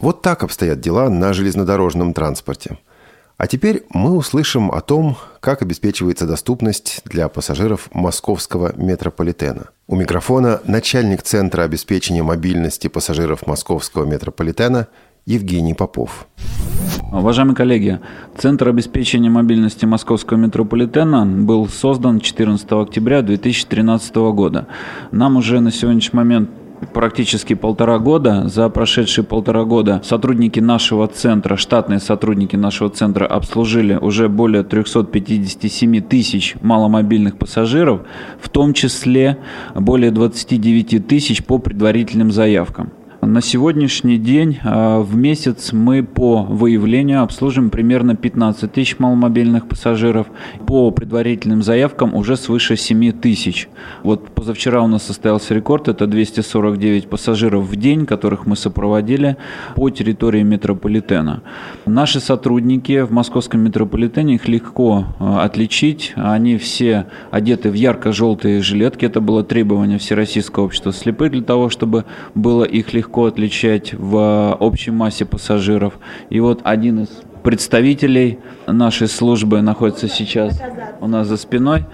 Вот 0.00 0.20
так 0.20 0.42
обстоят 0.42 0.80
дела 0.80 1.08
на 1.08 1.32
железнодорожном 1.32 2.12
транспорте. 2.12 2.76
А 3.42 3.48
теперь 3.48 3.82
мы 3.92 4.16
услышим 4.16 4.70
о 4.70 4.80
том, 4.80 5.16
как 5.40 5.62
обеспечивается 5.62 6.28
доступность 6.28 7.00
для 7.04 7.26
пассажиров 7.26 7.88
московского 7.92 8.72
метрополитена. 8.76 9.70
У 9.88 9.96
микрофона 9.96 10.60
начальник 10.64 11.22
Центра 11.22 11.64
обеспечения 11.64 12.22
мобильности 12.22 12.86
пассажиров 12.86 13.44
московского 13.48 14.04
метрополитена 14.04 14.86
Евгений 15.26 15.74
Попов. 15.74 16.28
Уважаемые 17.10 17.56
коллеги, 17.56 17.98
Центр 18.38 18.68
обеспечения 18.68 19.28
мобильности 19.28 19.86
московского 19.86 20.38
метрополитена 20.38 21.26
был 21.26 21.68
создан 21.68 22.20
14 22.20 22.70
октября 22.70 23.22
2013 23.22 24.14
года. 24.32 24.68
Нам 25.10 25.36
уже 25.36 25.58
на 25.58 25.72
сегодняшний 25.72 26.16
момент 26.16 26.48
практически 26.92 27.54
полтора 27.54 27.98
года. 27.98 28.48
За 28.48 28.68
прошедшие 28.68 29.24
полтора 29.24 29.64
года 29.64 30.00
сотрудники 30.04 30.60
нашего 30.60 31.06
центра, 31.08 31.56
штатные 31.56 32.00
сотрудники 32.00 32.56
нашего 32.56 32.90
центра 32.90 33.26
обслужили 33.26 33.94
уже 33.94 34.28
более 34.28 34.62
357 34.62 36.00
тысяч 36.00 36.56
маломобильных 36.60 37.36
пассажиров, 37.36 38.02
в 38.40 38.48
том 38.48 38.74
числе 38.74 39.38
более 39.74 40.10
29 40.10 41.06
тысяч 41.06 41.44
по 41.44 41.58
предварительным 41.58 42.32
заявкам. 42.32 42.92
На 43.24 43.40
сегодняшний 43.40 44.18
день 44.18 44.58
а, 44.64 44.98
в 44.98 45.14
месяц 45.14 45.72
мы 45.72 46.02
по 46.02 46.42
выявлению 46.42 47.22
обслуживаем 47.22 47.70
примерно 47.70 48.16
15 48.16 48.72
тысяч 48.72 48.98
маломобильных 48.98 49.68
пассажиров. 49.68 50.26
По 50.66 50.90
предварительным 50.90 51.62
заявкам 51.62 52.16
уже 52.16 52.36
свыше 52.36 52.76
7 52.76 53.12
тысяч. 53.12 53.68
Вот 54.02 54.30
позавчера 54.30 54.82
у 54.82 54.88
нас 54.88 55.04
состоялся 55.04 55.54
рекорд, 55.54 55.86
это 55.86 56.08
249 56.08 57.08
пассажиров 57.08 57.64
в 57.64 57.76
день, 57.76 58.06
которых 58.06 58.44
мы 58.44 58.56
сопроводили 58.56 59.36
по 59.76 59.88
территории 59.88 60.42
метрополитена. 60.42 61.44
Наши 61.86 62.18
сотрудники 62.18 63.02
в 63.02 63.12
московском 63.12 63.60
метрополитене, 63.60 64.34
их 64.34 64.48
легко 64.48 65.04
а, 65.20 65.44
отличить. 65.44 66.12
Они 66.16 66.58
все 66.58 67.06
одеты 67.30 67.70
в 67.70 67.74
ярко-желтые 67.74 68.62
жилетки. 68.62 69.04
Это 69.04 69.20
было 69.20 69.44
требование 69.44 70.00
Всероссийского 70.00 70.64
общества 70.64 70.92
слепых 70.92 71.30
для 71.30 71.42
того, 71.42 71.68
чтобы 71.68 72.04
было 72.34 72.64
их 72.64 72.92
легко 72.92 73.11
легко 73.12 73.26
отличать 73.26 73.92
в 73.92 74.56
общей 74.58 74.90
массе 74.90 75.26
пассажиров. 75.26 75.98
И 76.30 76.40
вот 76.40 76.60
один 76.64 77.00
из 77.00 77.08
представителей 77.42 78.38
нашей 78.66 79.06
службы 79.06 79.60
находится 79.60 80.08
сейчас 80.08 80.58
у 81.00 81.08
нас 81.08 81.26
за 81.26 81.36
спиной 81.36 81.84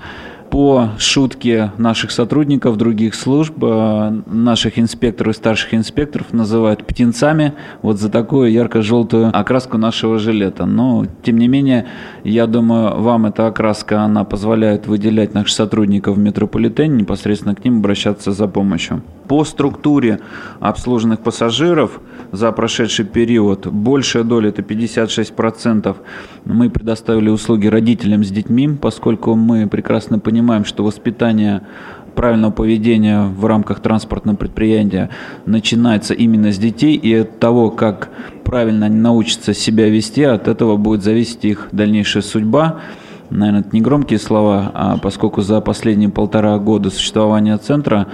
по 0.51 0.91
шутке 0.99 1.73
наших 1.77 2.13
сотрудников 2.13 2.77
других 2.77 3.17
служб, 3.17 3.53
э, 3.63 4.23
наших 4.27 4.79
инспекторов 4.79 5.35
и 5.35 5.37
старших 5.37 5.75
инспекторов 5.75 6.33
называют 6.33 6.87
птенцами 6.87 7.53
вот 7.83 7.99
за 7.99 8.09
такую 8.09 8.53
ярко-желтую 8.53 9.31
окраску 9.35 9.77
нашего 9.77 10.19
жилета. 10.19 10.67
Но, 10.67 11.05
тем 11.25 11.39
не 11.39 11.49
менее, 11.49 11.87
я 12.25 12.47
думаю, 12.47 13.03
вам 13.03 13.27
эта 13.27 13.49
окраска, 13.49 14.03
она 14.03 14.25
позволяет 14.25 14.87
выделять 14.87 15.35
наших 15.35 15.55
сотрудников 15.57 16.17
в 16.17 16.21
метрополитене, 16.21 17.01
непосредственно 17.01 17.55
к 17.57 17.65
ним 17.65 17.79
обращаться 17.79 18.31
за 18.31 18.47
помощью. 18.47 19.03
По 19.29 19.45
структуре 19.45 20.21
обслуженных 20.59 21.21
пассажиров 21.21 22.01
за 22.33 22.51
прошедший 22.51 23.05
период 23.05 23.67
большая 23.67 24.25
доля, 24.25 24.49
это 24.49 24.63
56%, 24.63 25.97
мы 26.47 26.71
предоставили 26.71 27.29
услуги 27.29 27.67
родителям 27.67 28.25
с 28.25 28.31
детьми, 28.31 28.69
поскольку 28.69 29.35
мы 29.35 29.67
прекрасно 29.69 30.19
понимаем, 30.19 30.65
что 30.65 30.83
воспитание 30.83 31.61
правильного 32.15 32.53
поведения 32.53 33.25
в 33.25 33.45
рамках 33.45 33.81
транспортного 33.81 34.37
предприятия 34.37 35.11
начинается 35.45 36.15
именно 36.15 36.51
с 36.51 36.59
детей, 36.59 36.97
и 36.97 37.15
от 37.15 37.39
того, 37.39 37.71
как 37.71 38.09
правильно 38.45 38.87
они 38.87 38.97
научатся 38.97 39.53
себя 39.53 39.91
вести, 39.91 40.23
от 40.23 40.49
этого 40.49 40.79
будет 40.79 41.05
зависеть 41.05 41.45
их 41.45 41.69
дальнейшая 41.71 42.23
судьба. 42.23 42.81
Наверное, 43.31 43.61
это 43.61 43.69
не 43.73 43.83
громкие 43.83 44.19
слова, 44.19 44.71
а 44.73 44.97
поскольку 44.97 45.43
за 45.43 45.61
последние 45.61 46.09
полтора 46.09 46.59
года 46.59 46.89
существования 46.89 47.59
центра 47.59 48.07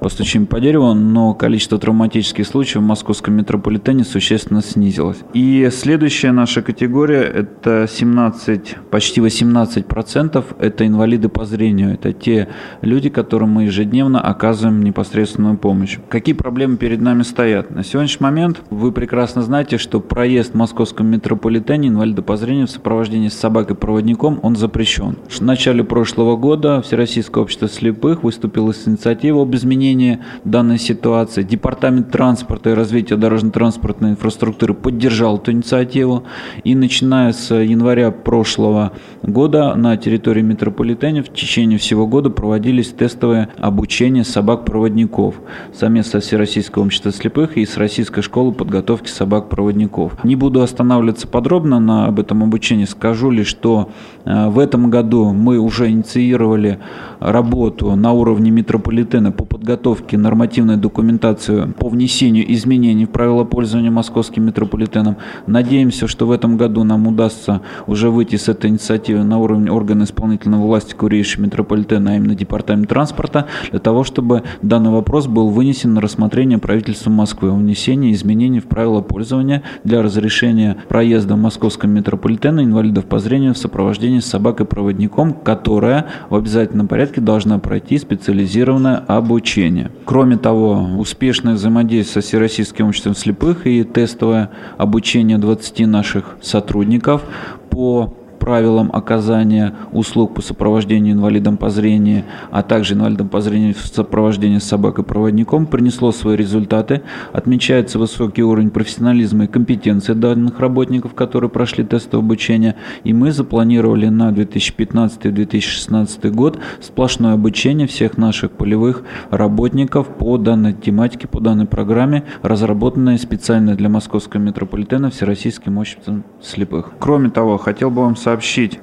постучим 0.00 0.46
по 0.46 0.60
дереву, 0.60 0.94
но 0.94 1.34
количество 1.34 1.78
травматических 1.78 2.46
случаев 2.46 2.82
в 2.82 2.86
московском 2.86 3.34
метрополитене 3.34 4.04
существенно 4.04 4.62
снизилось. 4.62 5.18
И 5.34 5.68
следующая 5.70 6.32
наша 6.32 6.62
категория– 6.62 7.20
это 7.22 7.86
17, 7.88 8.76
почти 8.90 9.20
18%– 9.20 10.44
это 10.58 10.86
инвалиды 10.86 11.28
по 11.28 11.44
зрению. 11.44 11.92
Это 11.92 12.12
те 12.12 12.48
люди, 12.80 13.10
которым 13.10 13.50
мы 13.50 13.64
ежедневно 13.64 14.20
оказываем 14.20 14.82
непосредственную 14.82 15.58
помощь. 15.58 15.98
Какие 16.08 16.34
проблемы 16.34 16.78
перед 16.78 17.00
нами 17.00 17.22
стоят? 17.22 17.70
На 17.70 17.84
сегодняшний 17.84 18.24
момент 18.24 18.62
вы 18.70 18.92
прекрасно 18.92 19.42
знаете, 19.42 19.76
что 19.76 20.00
проезд 20.00 20.52
в 20.52 20.56
московском 20.56 21.06
метрополитене 21.08 21.88
инвалида 21.88 22.22
по 22.22 22.36
зрению 22.36 22.66
в 22.66 22.70
сопровождении 22.70 23.28
с 23.28 23.34
собакой-проводником, 23.34 24.40
он 24.42 24.56
запрещен. 24.56 25.16
В 25.28 25.40
начале 25.42 25.84
прошлого 25.84 26.36
года 26.36 26.80
Всероссийское 26.80 27.42
общество 27.42 27.68
слепых 27.68 28.22
выступило 28.22 28.72
с 28.72 28.88
инициативой 28.88 29.42
об 29.42 29.54
изменении 29.54 29.89
изменения 29.90 30.20
данной 30.44 30.78
ситуации. 30.78 31.42
Департамент 31.42 32.10
транспорта 32.10 32.70
и 32.70 32.74
развития 32.74 33.16
дорожно-транспортной 33.16 34.10
инфраструктуры 34.10 34.74
поддержал 34.74 35.38
эту 35.38 35.52
инициативу. 35.52 36.24
И 36.64 36.74
начиная 36.74 37.32
с 37.32 37.54
января 37.54 38.10
прошлого 38.10 38.92
года 39.22 39.74
на 39.74 39.96
территории 39.96 40.42
метрополитена 40.42 41.22
в 41.22 41.32
течение 41.32 41.78
всего 41.78 42.06
года 42.06 42.30
проводились 42.30 42.88
тестовые 42.88 43.48
обучения 43.58 44.24
собак-проводников 44.24 45.36
совместно 45.72 46.20
с 46.20 46.24
Всероссийским 46.24 46.82
обществом 46.82 47.12
слепых 47.12 47.56
и 47.56 47.66
с 47.66 47.76
Российской 47.76 48.22
школой 48.22 48.52
подготовки 48.52 49.08
собак-проводников. 49.08 50.22
Не 50.24 50.36
буду 50.36 50.62
останавливаться 50.62 51.26
подробно 51.26 51.80
на 51.80 52.06
об 52.06 52.20
этом 52.20 52.42
обучении, 52.42 52.84
скажу 52.84 53.30
лишь, 53.30 53.48
что 53.48 53.90
э, 54.24 54.48
в 54.48 54.58
этом 54.58 54.90
году 54.90 55.32
мы 55.32 55.58
уже 55.58 55.90
инициировали 55.90 56.78
работу 57.18 57.94
на 57.96 58.12
уровне 58.12 58.50
метрополитена 58.50 59.32
по 59.32 59.44
подготовке 59.44 59.79
подготовке 59.80 60.18
нормативной 60.18 60.76
документации 60.76 61.72
по 61.78 61.88
внесению 61.88 62.52
изменений 62.52 63.06
в 63.06 63.10
правила 63.10 63.44
пользования 63.44 63.90
московским 63.90 64.44
метрополитеном. 64.44 65.16
Надеемся, 65.46 66.06
что 66.06 66.26
в 66.26 66.32
этом 66.32 66.58
году 66.58 66.84
нам 66.84 67.06
удастся 67.06 67.62
уже 67.86 68.10
выйти 68.10 68.36
с 68.36 68.48
этой 68.48 68.68
инициативы 68.68 69.24
на 69.24 69.38
уровень 69.38 69.70
органа 69.70 70.04
исполнительной 70.04 70.58
власти 70.58 70.92
курейшего 70.92 71.44
метрополитена, 71.44 72.12
а 72.12 72.16
именно 72.16 72.34
Департамент 72.34 72.90
транспорта, 72.90 73.46
для 73.70 73.80
того, 73.80 74.04
чтобы 74.04 74.42
данный 74.60 74.90
вопрос 74.90 75.26
был 75.26 75.48
вынесен 75.48 75.94
на 75.94 76.02
рассмотрение 76.02 76.58
правительства 76.58 77.10
Москвы 77.10 77.48
о 77.48 77.54
внесении 77.54 78.12
изменений 78.12 78.60
в 78.60 78.66
правила 78.66 79.00
пользования 79.00 79.62
для 79.84 80.02
разрешения 80.02 80.76
проезда 80.88 81.34
в 81.34 81.38
московском 81.38 81.90
метрополитене 81.90 82.64
инвалидов 82.64 83.06
по 83.06 83.18
зрению 83.18 83.54
в 83.54 83.58
сопровождении 83.58 84.20
с 84.20 84.26
собакой-проводником, 84.26 85.32
которая 85.32 86.06
в 86.28 86.34
обязательном 86.34 86.86
порядке 86.86 87.22
должна 87.22 87.58
пройти 87.58 87.96
специализированное 87.98 88.96
обучение. 88.96 89.69
Кроме 90.04 90.36
того, 90.36 90.88
успешное 90.98 91.54
взаимодействие 91.54 92.22
с 92.22 92.26
Всероссийским 92.26 92.88
обществом 92.88 93.14
слепых 93.14 93.66
и 93.66 93.84
тестовое 93.84 94.50
обучение 94.78 95.38
20 95.38 95.86
наших 95.86 96.36
сотрудников 96.42 97.22
по 97.70 98.14
правилам 98.40 98.90
оказания 98.92 99.74
услуг 99.92 100.34
по 100.34 100.42
сопровождению 100.42 101.14
инвалидам 101.14 101.56
по 101.56 101.70
зрению, 101.70 102.24
а 102.50 102.64
также 102.64 102.94
инвалидам 102.94 103.28
по 103.28 103.40
зрению 103.40 103.74
в 103.74 103.86
сопровождении 103.86 104.58
с 104.58 104.64
собакой-проводником 104.64 105.66
принесло 105.66 106.10
свои 106.10 106.36
результаты. 106.36 107.02
Отмечается 107.32 108.00
высокий 108.00 108.42
уровень 108.42 108.70
профессионализма 108.70 109.44
и 109.44 109.46
компетенции 109.46 110.14
данных 110.14 110.58
работников, 110.58 111.14
которые 111.14 111.50
прошли 111.50 111.84
тестовое 111.84 112.24
обучение. 112.24 112.74
И 113.04 113.12
мы 113.12 113.30
запланировали 113.30 114.06
на 114.06 114.30
2015-2016 114.30 116.30
год 116.30 116.58
сплошное 116.80 117.34
обучение 117.34 117.86
всех 117.86 118.16
наших 118.16 118.52
полевых 118.52 119.02
работников 119.30 120.08
по 120.08 120.38
данной 120.38 120.72
тематике, 120.72 121.28
по 121.28 121.40
данной 121.40 121.66
программе, 121.66 122.24
разработанной 122.42 123.18
специально 123.18 123.74
для 123.74 123.90
московского 123.90 124.40
метрополитена 124.40 125.10
Всероссийским 125.10 125.76
обществом 125.76 126.24
слепых. 126.42 126.92
Кроме 126.98 127.28
того, 127.28 127.58
хотел 127.58 127.90
бы 127.90 128.02
вам 128.02 128.16
сообщить, 128.16 128.29
сообщить 128.30 128.78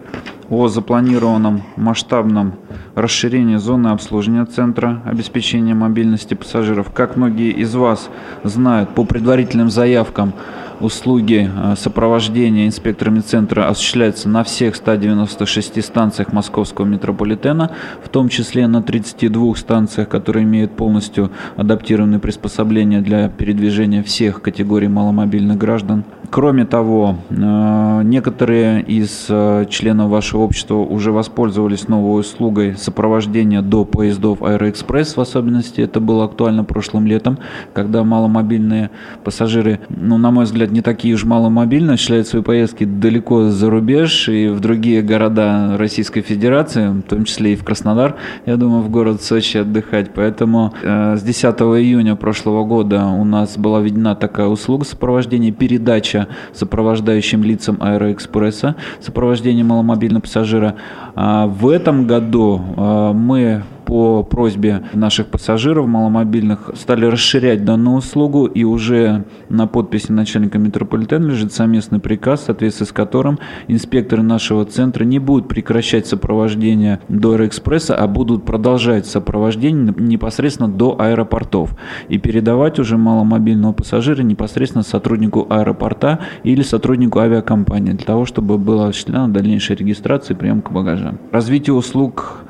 о 0.49 0.67
запланированном 0.67 1.63
масштабном 1.77 2.55
расширении 2.95 3.55
зоны 3.55 3.89
обслуживания 3.89 4.43
центра 4.43 5.01
обеспечения 5.05 5.73
мобильности 5.73 6.33
пассажиров. 6.33 6.91
Как 6.91 7.15
многие 7.15 7.51
из 7.51 7.73
вас 7.73 8.09
знают, 8.43 8.89
по 8.89 9.05
предварительным 9.05 9.69
заявкам 9.69 10.33
услуги 10.79 11.49
э, 11.53 11.75
сопровождения 11.75 12.67
инспекторами 12.67 13.19
центра 13.19 13.67
осуществляются 13.67 14.29
на 14.29 14.43
всех 14.43 14.75
196 14.75 15.83
станциях 15.83 16.33
московского 16.33 16.85
метрополитена, 16.85 17.71
в 18.03 18.09
том 18.09 18.29
числе 18.29 18.67
на 18.67 18.81
32 18.81 19.55
станциях, 19.55 20.09
которые 20.09 20.43
имеют 20.43 20.75
полностью 20.75 21.31
адаптированные 21.55 22.19
приспособления 22.19 23.01
для 23.01 23.29
передвижения 23.29 24.03
всех 24.03 24.41
категорий 24.41 24.87
маломобильных 24.87 25.57
граждан. 25.57 26.03
Кроме 26.29 26.65
того, 26.65 27.15
э, 27.29 28.01
некоторые 28.03 28.81
из 28.81 29.27
э, 29.29 29.65
членов 29.69 30.09
вашего 30.09 30.41
общества 30.41 30.75
уже 30.75 31.13
воспользовались 31.13 31.87
новой 31.87 32.19
услугой 32.19 32.75
сопровождения 32.75 33.61
до 33.61 33.85
поездов 33.85 34.43
Аэроэкспресс, 34.43 35.15
в 35.15 35.21
особенности 35.21 35.79
это 35.79 36.01
было 36.01 36.25
актуально 36.25 36.65
прошлым 36.65 37.07
летом, 37.07 37.37
когда 37.73 38.03
маломобильные 38.03 38.89
пассажиры, 39.23 39.79
ну, 39.89 40.17
на 40.17 40.31
мой 40.31 40.43
взгляд, 40.43 40.66
не 40.69 40.81
такие 40.81 41.15
уж 41.15 41.23
маломобильные, 41.25 41.95
осуществляют 41.95 42.27
свои 42.27 42.41
поездки 42.41 42.83
далеко 42.83 43.49
за 43.49 43.69
рубеж 43.69 44.29
и 44.29 44.47
в 44.47 44.59
другие 44.59 45.01
города 45.01 45.75
Российской 45.77 46.21
Федерации, 46.21 46.87
в 46.89 47.01
том 47.03 47.25
числе 47.25 47.53
и 47.53 47.55
в 47.55 47.63
Краснодар, 47.63 48.15
я 48.45 48.57
думаю, 48.57 48.83
в 48.83 48.89
город 48.89 49.21
Сочи 49.21 49.57
отдыхать. 49.57 50.11
Поэтому 50.13 50.73
э, 50.81 51.17
с 51.17 51.23
10 51.23 51.43
июня 51.43 52.15
прошлого 52.15 52.63
года 52.65 53.05
у 53.05 53.23
нас 53.23 53.57
была 53.57 53.79
введена 53.79 54.15
такая 54.15 54.47
услуга 54.47 54.85
сопровождения 54.85 55.51
передача 55.51 56.27
сопровождающим 56.53 57.43
лицам 57.43 57.77
Аэроэкспресса, 57.79 58.75
сопровождение 58.99 59.63
маломобильного 59.63 60.21
пассажира. 60.21 60.75
А 61.15 61.47
в 61.47 61.67
этом 61.69 62.07
году 62.07 62.61
а, 62.77 63.13
мы 63.13 63.63
по 63.87 64.21
просьбе 64.21 64.83
наших 64.93 65.27
пассажиров 65.27 65.87
маломобильных 65.87 66.71
стали 66.75 67.05
расширять 67.05 67.63
данную 67.63 67.97
услугу, 67.97 68.45
и 68.45 68.65
уже 68.65 69.23
на 69.47 69.65
подписи 69.65 70.11
начальника 70.11 70.59
метрополитена 70.59 71.25
лежит 71.27 71.53
совместный 71.53 71.99
приказ, 71.99 72.41
в 72.41 72.43
соответствии 72.43 72.85
с 72.85 72.91
которым 72.91 73.39
инспекторы 73.69 74.23
нашего 74.23 74.65
центра 74.65 75.05
не 75.05 75.19
будут 75.19 75.47
прекращать 75.47 76.05
сопровождение 76.05 76.99
до 77.07 77.31
Аэроэкспресса, 77.31 77.95
а 77.95 78.07
будут 78.07 78.43
продолжать 78.43 79.07
сопровождение 79.07 79.95
непосредственно 79.97 80.67
до 80.67 80.99
аэропортов 80.99 81.73
и 82.09 82.17
передавать 82.17 82.79
уже 82.79 82.97
маломобильного 82.97 83.71
пассажира 83.71 84.21
непосредственно 84.21 84.83
сотруднику 84.83 85.47
аэропорта 85.49 86.19
или 86.43 86.61
сотруднику 86.61 87.19
авиакомпании 87.19 87.93
для 87.93 88.05
того, 88.05 88.25
чтобы 88.25 88.57
была 88.57 88.89
осуществлена 88.89 89.29
дальнейшая 89.29 89.77
регистрация 89.77 90.35
и 90.35 90.37
приемка 90.37 90.73
багажа. 90.73 91.15
Развитие 91.31 91.73
услуг 91.73 92.43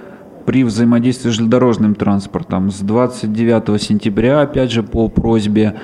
при 0.48 0.64
взаимодействии 0.64 1.30
с 1.30 1.34
железнодорожным 1.34 1.94
транспортом. 1.94 2.72
С 2.72 2.80
29 2.80 3.82
сентября, 3.82 4.40
опять 4.40 4.72
же, 4.72 4.82
по 4.82 5.10
просьбе 5.10 5.76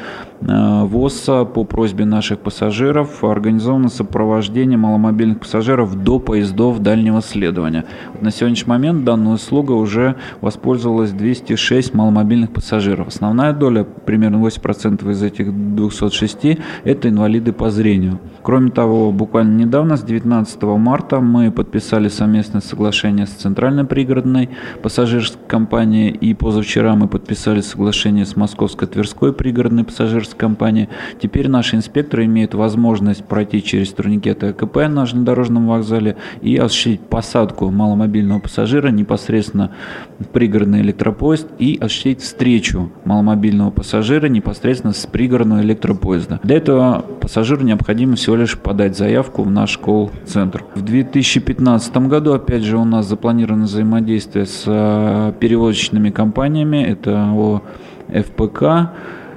ВОЗа 0.45 1.45
по 1.45 1.63
просьбе 1.63 2.03
наших 2.03 2.39
пассажиров 2.39 3.23
организовано 3.23 3.87
сопровождение 3.87 4.77
маломобильных 4.77 5.39
пассажиров 5.39 6.03
до 6.03 6.19
поездов 6.19 6.79
дальнего 6.79 7.21
следования. 7.21 7.85
На 8.19 8.29
сегодняшний 8.29 8.69
момент 8.69 9.05
данную 9.05 9.35
услугу 9.35 9.73
уже 9.75 10.15
воспользовалось 10.41 11.11
206 11.11 11.93
маломобильных 11.93 12.51
пассажиров. 12.51 13.07
Основная 13.07 13.53
доля, 13.53 13.85
примерно 13.85 14.45
8% 14.45 15.09
из 15.11 15.23
этих 15.23 15.75
206, 15.75 16.59
это 16.83 17.09
инвалиды 17.09 17.53
по 17.53 17.69
зрению. 17.69 18.19
Кроме 18.41 18.71
того, 18.71 19.13
буквально 19.13 19.57
недавно, 19.57 19.95
с 19.95 20.03
19 20.03 20.61
марта, 20.63 21.21
мы 21.21 21.51
подписали 21.51 22.09
совместное 22.09 22.61
соглашение 22.61 23.27
с 23.27 23.31
Центральной 23.31 23.85
пригородной 23.85 24.49
пассажирской 24.81 25.41
компанией, 25.47 26.09
и 26.09 26.33
позавчера 26.33 26.95
мы 26.95 27.07
подписали 27.07 27.61
соглашение 27.61 28.25
с 28.25 28.35
Московской 28.35 28.89
Тверской 28.89 29.31
пригородной 29.31 29.85
пассажирской 29.85 30.32
компании. 30.35 30.89
Теперь 31.21 31.47
наши 31.47 31.75
инспекторы 31.75 32.25
имеют 32.25 32.53
возможность 32.53 33.23
пройти 33.25 33.63
через 33.63 33.91
турникеты 33.93 34.47
АКП 34.47 34.75
на 34.89 35.05
железнодорожном 35.05 35.67
вокзале 35.67 36.15
и 36.41 36.57
осуществить 36.57 37.01
посадку 37.01 37.69
маломобильного 37.71 38.39
пассажира 38.39 38.89
непосредственно 38.89 39.71
в 40.19 40.27
пригородный 40.27 40.81
электропоезд 40.81 41.47
и 41.59 41.77
осуществить 41.79 42.21
встречу 42.21 42.91
маломобильного 43.05 43.71
пассажира 43.71 44.27
непосредственно 44.27 44.93
с 44.93 45.05
пригородного 45.05 45.61
электропоезда. 45.61 46.39
Для 46.43 46.57
этого 46.57 47.05
пассажиру 47.21 47.63
необходимо 47.63 48.15
всего 48.15 48.35
лишь 48.35 48.57
подать 48.57 48.97
заявку 48.97 49.43
в 49.43 49.51
наш 49.51 49.77
колл-центр. 49.77 50.63
В 50.75 50.81
2015 50.81 51.97
году, 52.07 52.33
опять 52.33 52.63
же, 52.63 52.77
у 52.77 52.85
нас 52.85 53.07
запланировано 53.07 53.65
взаимодействие 53.65 54.45
с 54.45 54.63
э, 54.65 55.33
перевозочными 55.39 56.09
компаниями. 56.09 56.83
Это 56.83 57.31
о 57.33 57.61
ФПК, 58.09 58.91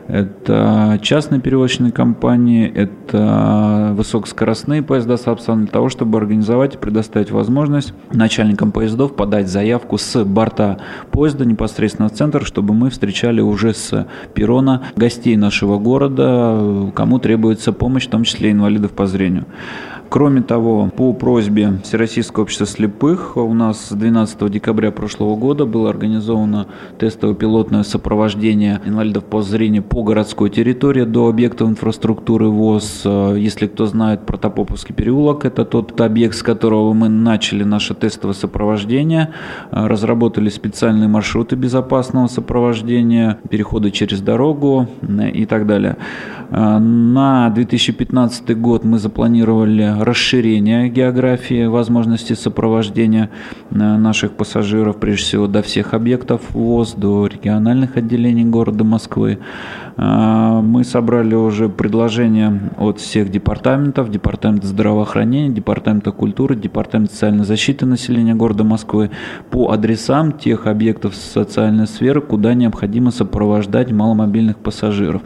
это 0.09 0.99
частные 1.03 1.41
перевозочные 1.41 1.93
компании, 1.93 2.71
это 2.73 3.93
высокоскоростные 3.97 4.83
поезда 4.83 5.17
Сапсан 5.17 5.65
для 5.65 5.73
того, 5.73 5.89
чтобы 5.89 6.19
организовать 6.19 6.75
и 6.75 6.79
предоставить 6.79 7.31
возможность 7.31 7.93
начальникам 8.13 8.73
поездов 8.73 9.17
подать 9.17 9.49
заявку 9.49 9.99
с 9.99 10.25
борта 10.25 10.79
поезда 11.11 11.45
непосредственно 11.45 12.09
в 12.09 12.13
центр, 12.13 12.45
чтобы 12.45 12.75
мы 12.75 12.91
встречали 12.91 13.41
уже 13.41 13.75
с 13.75 14.07
перрона 14.35 14.85
гостей 14.97 15.37
нашего 15.37 15.79
города, 15.79 16.91
кому 16.95 17.19
требуется 17.19 17.73
помощь, 17.73 18.07
в 18.07 18.11
том 18.11 18.25
числе 18.25 18.53
инвалидов 18.53 18.93
по 18.93 19.07
зрению. 19.07 19.47
Кроме 20.09 20.41
того, 20.41 20.89
по 20.97 21.13
просьбе 21.13 21.79
Всероссийского 21.83 22.45
общества 22.45 22.67
слепых 22.67 23.37
у 23.37 23.53
нас 23.53 23.87
с 23.87 23.93
12 23.93 24.51
декабря 24.51 24.91
прошлого 24.91 25.37
года 25.37 25.67
было 25.67 25.91
организовано 25.91 26.69
тестовое 26.99 27.35
пилотное 27.35 27.83
сопровождение 27.83 28.81
инвалидов 28.87 29.25
по 29.25 29.43
зрению 29.43 29.83
по 29.83 30.03
городской 30.05 30.49
территории 30.49 31.03
до 31.03 31.29
объектов 31.29 31.69
инфраструктуры 31.69 32.49
ВОЗ. 32.49 33.03
Если 33.37 33.67
кто 33.67 33.87
знает, 33.87 34.25
Протопоповский 34.27 34.95
переулок– 34.95 35.45
это 35.47 35.65
тот 35.65 36.01
объект, 36.01 36.37
с 36.37 36.43
которого 36.43 36.93
мы 36.93 37.09
начали 37.09 37.65
наше 37.65 37.95
тестовое 37.95 38.35
сопровождение, 38.35 39.31
разработали 39.71 40.49
специальные 40.49 41.09
маршруты 41.09 41.57
безопасного 41.57 42.29
сопровождения, 42.29 43.39
переходы 43.51 43.91
через 43.91 44.21
дорогу 44.21 44.89
и 45.35 45.47
так 45.47 45.67
далее. 45.67 45.97
На 46.51 47.51
2015 47.51 48.57
год 48.59 48.85
мы 48.85 48.99
запланировали 48.99 49.96
расширения 50.01 50.89
географии 50.89 51.67
возможности 51.67 52.33
сопровождения 52.35 53.31
э, 53.71 53.75
наших 53.75 54.33
пассажиров, 54.33 54.99
прежде 54.99 55.25
всего 55.25 55.47
до 55.47 55.63
всех 55.63 55.95
объектов 55.95 56.43
ВОЗ, 56.51 56.95
до 56.95 57.27
региональных 57.27 57.97
отделений 57.97 58.45
города 58.45 58.85
Москвы. 58.85 59.39
Э, 59.97 60.61
мы 60.63 60.85
собрали 60.85 61.35
уже 61.35 61.69
предложения 61.69 62.71
от 62.79 63.01
всех 63.01 63.31
департаментов, 63.31 64.11
департамента 64.11 64.67
здравоохранения, 64.67 65.51
департамента 65.51 66.13
культуры, 66.13 66.57
департамента 66.57 67.13
социальной 67.13 67.45
защиты 67.45 67.87
населения 67.87 68.35
города 68.35 68.65
Москвы 68.65 69.11
по 69.51 69.71
адресам 69.71 70.33
тех 70.33 70.67
объектов 70.67 71.15
социальной 71.15 71.87
сферы, 71.87 72.21
куда 72.21 72.55
необходимо 72.55 73.11
сопровождать 73.11 73.93
маломобильных 73.93 74.59
пассажиров. 74.59 75.23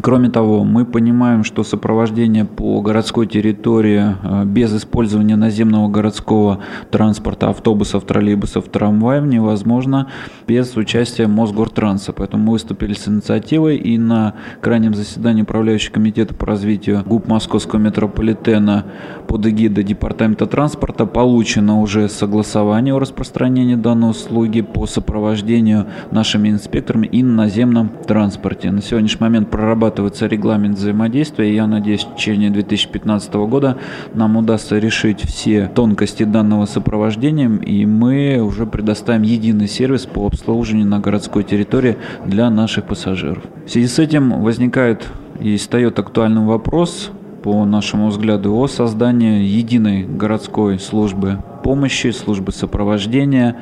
Кроме 0.00 0.30
того, 0.30 0.64
мы 0.64 0.84
понимаем, 0.84 1.44
что 1.44 1.64
сопровождение 1.64 2.44
по 2.44 2.80
городской 2.80 3.26
территории 3.26 4.16
э, 4.22 4.44
без 4.46 4.74
использования 4.74 5.36
наземного 5.36 5.88
городского 5.88 6.60
транспорта, 6.90 7.50
автобусов, 7.50 8.04
троллейбусов, 8.04 8.68
трамваев 8.68 9.24
невозможно 9.24 10.08
без 10.46 10.76
участия 10.76 11.26
Мосгортранса. 11.26 12.12
Поэтому 12.12 12.44
мы 12.44 12.52
выступили 12.52 12.94
с 12.94 13.06
инициативой 13.06 13.76
и 13.76 13.98
на 13.98 14.34
крайнем 14.60 14.94
заседании 14.94 15.42
управляющего 15.42 15.94
комитета 15.94 16.34
по 16.34 16.46
развитию 16.46 17.02
ГУП 17.04 17.28
Московского 17.28 17.78
метрополитена 17.78 18.84
под 19.32 19.46
эгидой 19.46 19.84
Департамента 19.84 20.46
транспорта 20.46 21.06
получено 21.06 21.80
уже 21.80 22.08
согласование 22.08 22.94
о 22.94 22.98
распространении 22.98 23.74
данной 23.74 24.10
услуги 24.10 24.60
по 24.60 24.86
сопровождению 24.86 25.86
нашими 26.10 26.50
инспекторами 26.50 27.06
и 27.06 27.22
на 27.22 27.44
наземном 27.44 27.90
транспорте. 28.06 28.70
На 28.70 28.82
сегодняшний 28.82 29.24
момент 29.24 29.50
проработано 29.50 29.72
разрабатывается 29.82 30.26
регламент 30.26 30.78
взаимодействия. 30.78 31.50
И 31.50 31.54
я 31.54 31.66
надеюсь, 31.66 32.04
в 32.04 32.14
течение 32.14 32.50
2015 32.50 33.34
года 33.34 33.78
нам 34.14 34.36
удастся 34.36 34.78
решить 34.78 35.22
все 35.22 35.66
тонкости 35.74 36.24
данного 36.24 36.66
сопровождения, 36.66 37.48
и 37.48 37.86
мы 37.86 38.38
уже 38.38 38.66
предоставим 38.66 39.22
единый 39.22 39.66
сервис 39.66 40.06
по 40.06 40.26
обслуживанию 40.26 40.86
на 40.86 41.00
городской 41.00 41.42
территории 41.42 41.96
для 42.26 42.50
наших 42.50 42.84
пассажиров. 42.84 43.42
В 43.66 43.70
связи 43.70 43.88
с 43.88 43.98
этим 43.98 44.42
возникает 44.42 45.08
и 45.40 45.56
встает 45.56 45.98
актуальным 45.98 46.46
вопрос 46.46 47.10
по 47.42 47.64
нашему 47.64 48.08
взгляду 48.08 48.54
о 48.56 48.68
создании 48.68 49.42
единой 49.42 50.04
городской 50.04 50.78
службы 50.78 51.38
помощи, 51.62 52.10
службы 52.10 52.52
сопровождения. 52.52 53.56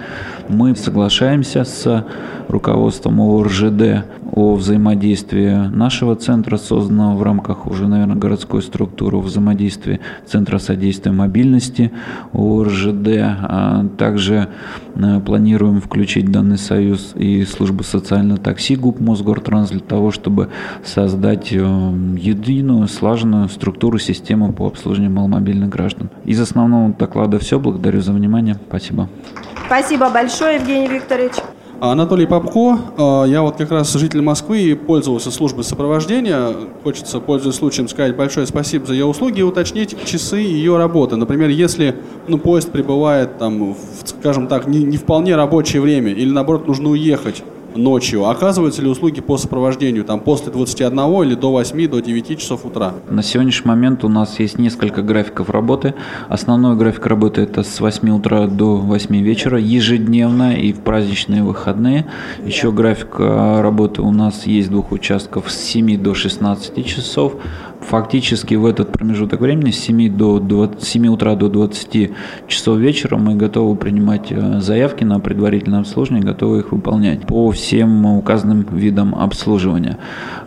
Мы 0.49 0.75
соглашаемся 0.75 1.65
с 1.65 2.07
руководством 2.49 3.21
ОРЖД 3.21 4.05
о 4.33 4.55
взаимодействии 4.55 5.69
нашего 5.69 6.15
центра, 6.17 6.57
созданного 6.57 7.17
в 7.17 7.23
рамках 7.23 7.67
уже, 7.67 7.89
наверное, 7.89 8.17
городской 8.17 8.63
структуры, 8.63 9.17
о 9.17 9.21
взаимодействии 9.21 10.01
Центра 10.27 10.59
содействия 10.59 11.13
мобильности 11.13 11.93
ОРЖД. 12.33 13.09
А 13.19 13.87
также 13.99 14.49
э, 14.95 15.21
планируем 15.21 15.81
включить 15.81 16.31
данный 16.31 16.59
союз 16.59 17.13
и 17.17 17.45
службу 17.45 17.83
социального 17.83 18.39
такси 18.39 18.77
ГУП 18.77 19.01
Мосгортранс 19.01 19.71
для 19.71 19.81
того, 19.81 20.11
чтобы 20.11 20.49
создать 20.85 21.53
э, 21.53 21.57
единую, 21.57 22.87
слаженную 22.89 23.49
структуру, 23.49 23.99
систему 23.99 24.53
по 24.53 24.67
обслуживанию 24.67 25.15
маломобильных 25.15 25.69
граждан. 25.69 26.11
Из 26.25 26.41
основного 26.41 26.93
доклада 26.93 27.39
все. 27.39 27.59
Благодарю 27.59 27.90
за 27.99 28.13
внимание. 28.13 28.57
Спасибо. 28.69 29.09
Спасибо 29.67 30.11
большое, 30.11 30.57
Евгений 30.57 30.89
Викторович. 30.89 31.35
Анатолий 31.81 32.27
Попко, 32.27 32.79
а, 32.99 33.25
я 33.25 33.41
вот 33.41 33.57
как 33.57 33.71
раз 33.71 33.91
житель 33.95 34.21
Москвы 34.21 34.61
и 34.61 34.75
пользовался 34.75 35.31
службой 35.31 35.65
сопровождения. 35.65 36.53
Хочется, 36.85 37.21
пользуясь 37.21 37.55
случаем, 37.55 37.89
сказать 37.89 38.15
большое 38.17 38.47
спасибо 38.47 38.85
за 38.85 38.93
ее 38.93 39.07
услуги 39.07 39.41
и 39.41 39.43
уточнить 39.43 39.97
часы 40.05 40.37
ее 40.37 40.77
работы. 40.77 41.17
Например, 41.17 41.49
если 41.49 41.97
ну, 42.29 42.37
поезд 42.37 42.71
прибывает, 42.71 43.39
там, 43.39 43.73
в, 43.73 43.79
скажем 44.05 44.47
так, 44.47 44.67
не, 44.67 44.83
не 44.83 44.99
вполне 44.99 45.37
рабочее 45.37 45.81
время 45.81 46.13
или, 46.13 46.31
наоборот, 46.31 46.67
нужно 46.67 46.91
уехать, 46.91 47.43
ночью. 47.77 48.29
Оказываются 48.29 48.83
ли 48.83 48.89
услуги 48.89 49.21
по 49.21 49.39
сопровождению 49.39 50.05
там 50.05 50.21
после 50.21 50.53
21 50.53 50.99
или 51.23 51.35
до 51.35 51.51
8, 51.51 51.89
до 51.89 52.01
9 52.01 52.39
часов 52.39 52.65
утра? 52.65 52.95
На 53.09 53.23
сегодняшний 53.23 53.69
момент 53.69 54.05
у 54.05 54.09
нас 54.09 54.39
есть 54.41 54.59
несколько 54.59 55.03
графиков 55.03 55.51
работы. 55.51 55.95
Основной 56.29 56.77
график 56.77 57.07
работы 57.07 57.43
это 57.43 57.63
с 57.63 57.81
8 57.81 58.11
утра 58.11 58.47
до 58.47 58.77
8 58.77 59.17
вечера, 59.17 59.59
ежедневно 59.59 60.55
и 60.57 60.73
в 60.73 60.81
праздничные 60.81 61.43
выходные. 61.43 62.07
Еще 62.45 62.73
график 62.73 63.17
а, 63.19 63.63
работы 63.63 64.03
у 64.03 64.11
нас 64.11 64.47
есть 64.47 64.71
двух 64.71 64.93
участков 64.93 65.51
с 65.51 65.57
7 65.57 66.03
до 66.03 66.15
16 66.15 66.87
часов, 66.87 67.35
фактически 67.81 68.55
в 68.55 68.67
этот 68.67 68.93
промежуток 68.93 69.41
времени 69.41 69.71
с 69.71 69.79
7, 69.81 70.17
до 70.17 70.39
20, 70.39 70.83
7 70.83 71.07
утра 71.09 71.35
до 71.35 71.49
20 71.49 72.13
часов 72.47 72.79
вечера 72.79 73.17
мы 73.17 73.37
готовы 73.37 73.77
принимать 73.77 74.31
э, 74.31 74.61
заявки 74.61 75.05
на 75.05 75.21
предварительное 75.21 75.81
обслуживание, 75.81 76.25
готовы 76.25 76.61
их 76.61 76.73
выполнять 76.73 77.27
по 77.27 77.51
всем 77.51 78.07
указанным 78.07 78.67
видам 78.71 79.15
обслуживания. 79.15 79.99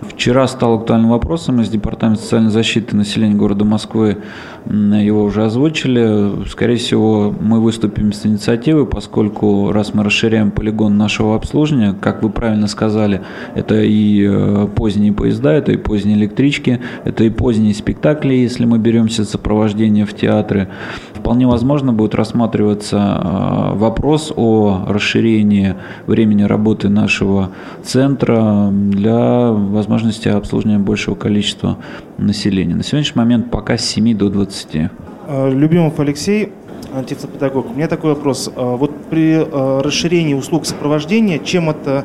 Вчера 0.01 0.47
стал 0.47 0.79
актуальным 0.79 1.11
вопросом 1.11 1.61
из 1.61 1.69
Департамента 1.69 2.21
социальной 2.21 2.51
защиты 2.51 2.95
населения 2.95 3.35
города 3.35 3.65
Москвы 3.65 4.17
его 4.65 5.23
уже 5.23 5.45
озвучили. 5.45 6.47
Скорее 6.47 6.77
всего, 6.77 7.35
мы 7.39 7.59
выступим 7.59 8.13
с 8.13 8.25
инициативой, 8.25 8.85
поскольку 8.85 9.71
раз 9.71 9.93
мы 9.93 10.03
расширяем 10.03 10.51
полигон 10.51 10.97
нашего 10.97 11.35
обслуживания, 11.35 11.95
как 11.99 12.23
вы 12.23 12.29
правильно 12.29 12.67
сказали, 12.67 13.21
это 13.55 13.81
и 13.81 14.25
э, 14.25 14.67
поздние 14.75 15.13
поезда, 15.13 15.53
это 15.53 15.71
и 15.71 15.77
поздние 15.77 16.17
электрички, 16.17 16.79
это 17.03 17.23
и 17.23 17.29
поздние 17.29 17.73
спектакли, 17.73 18.33
если 18.33 18.65
мы 18.65 18.77
беремся 18.77 19.25
сопровождение 19.25 20.05
в 20.05 20.13
театры. 20.13 20.69
Вполне 21.23 21.47
возможно 21.47 21.93
будет 21.93 22.15
рассматриваться 22.15 22.97
э, 22.97 23.77
вопрос 23.77 24.33
о 24.35 24.83
расширении 24.85 25.75
времени 26.05 26.43
работы 26.43 26.89
нашего 26.89 27.51
центра 27.81 28.69
для 28.73 29.51
возможности 29.51 30.27
обслуживания 30.27 30.79
большего 30.79 31.15
количества 31.15 31.77
населения. 32.17 32.75
На 32.75 32.83
сегодняшний 32.83 33.19
момент 33.21 33.51
пока 33.51 33.77
с 33.77 33.85
7 33.85 34.17
до 34.17 34.29
20. 34.29 34.75
Э, 35.29 35.49
Любимов 35.49 35.97
Алексей, 35.97 36.51
антипедагог. 36.93 37.71
У 37.71 37.73
меня 37.73 37.87
такой 37.87 38.15
вопрос. 38.15 38.51
Вот 38.53 38.91
при 39.09 39.37
расширении 39.81 40.33
услуг 40.33 40.65
сопровождения, 40.65 41.39
чем 41.39 41.69
это 41.69 42.03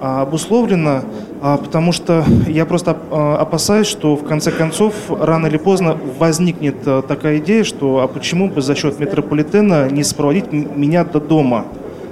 обусловлено, 0.00 1.02
потому 1.40 1.92
что 1.92 2.24
я 2.46 2.64
просто 2.64 2.96
а, 3.10 3.36
опасаюсь, 3.36 3.86
что 3.86 4.16
в 4.16 4.24
конце 4.24 4.50
концов 4.50 4.94
рано 5.08 5.46
или 5.46 5.58
поздно 5.58 5.98
возникнет 6.18 6.76
а, 6.86 7.02
такая 7.02 7.38
идея, 7.38 7.64
что 7.64 8.00
а 8.00 8.08
почему 8.08 8.48
бы 8.48 8.62
за 8.62 8.74
счет 8.74 8.98
метрополитена 8.98 9.88
не 9.90 10.02
сопроводить 10.02 10.52
меня 10.52 11.04
до 11.04 11.20
дома? 11.20 11.66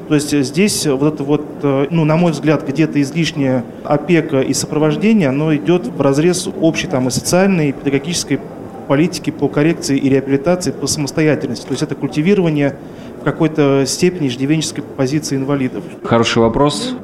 То 0.09 0.15
есть 0.15 0.37
здесь 0.39 0.87
вот 0.87 1.15
это 1.15 1.25
вот, 1.25 1.43
ну, 1.63 2.05
на 2.05 2.17
мой 2.19 2.33
взгляд, 2.33 2.69
где-то 2.69 3.01
излишняя 3.01 3.65
опека 3.85 4.43
и 4.43 4.53
сопровождение, 4.53 5.31
оно 5.31 5.57
идет 5.57 5.87
в 5.87 5.99
разрез 5.99 6.47
общей 6.61 6.89
там 6.89 7.09
и 7.09 7.11
социальной, 7.11 7.71
и 7.71 7.73
педагогической 7.73 8.39
политики 8.85 9.31
по 9.31 9.49
коррекции 9.49 9.97
и 9.97 10.09
реабилитации 10.09 10.73
по 10.73 10.87
самостоятельности. 10.87 11.65
То 11.65 11.73
есть 11.73 11.83
это 11.83 11.95
культивирование 11.95 12.77
какой-то 13.25 13.85
степени 13.87 14.29
иждивенческой 14.29 14.85
позиции 14.85 15.37
инвалидов. 15.37 15.83
Хороший 16.05 16.39
вопрос. 16.39 16.95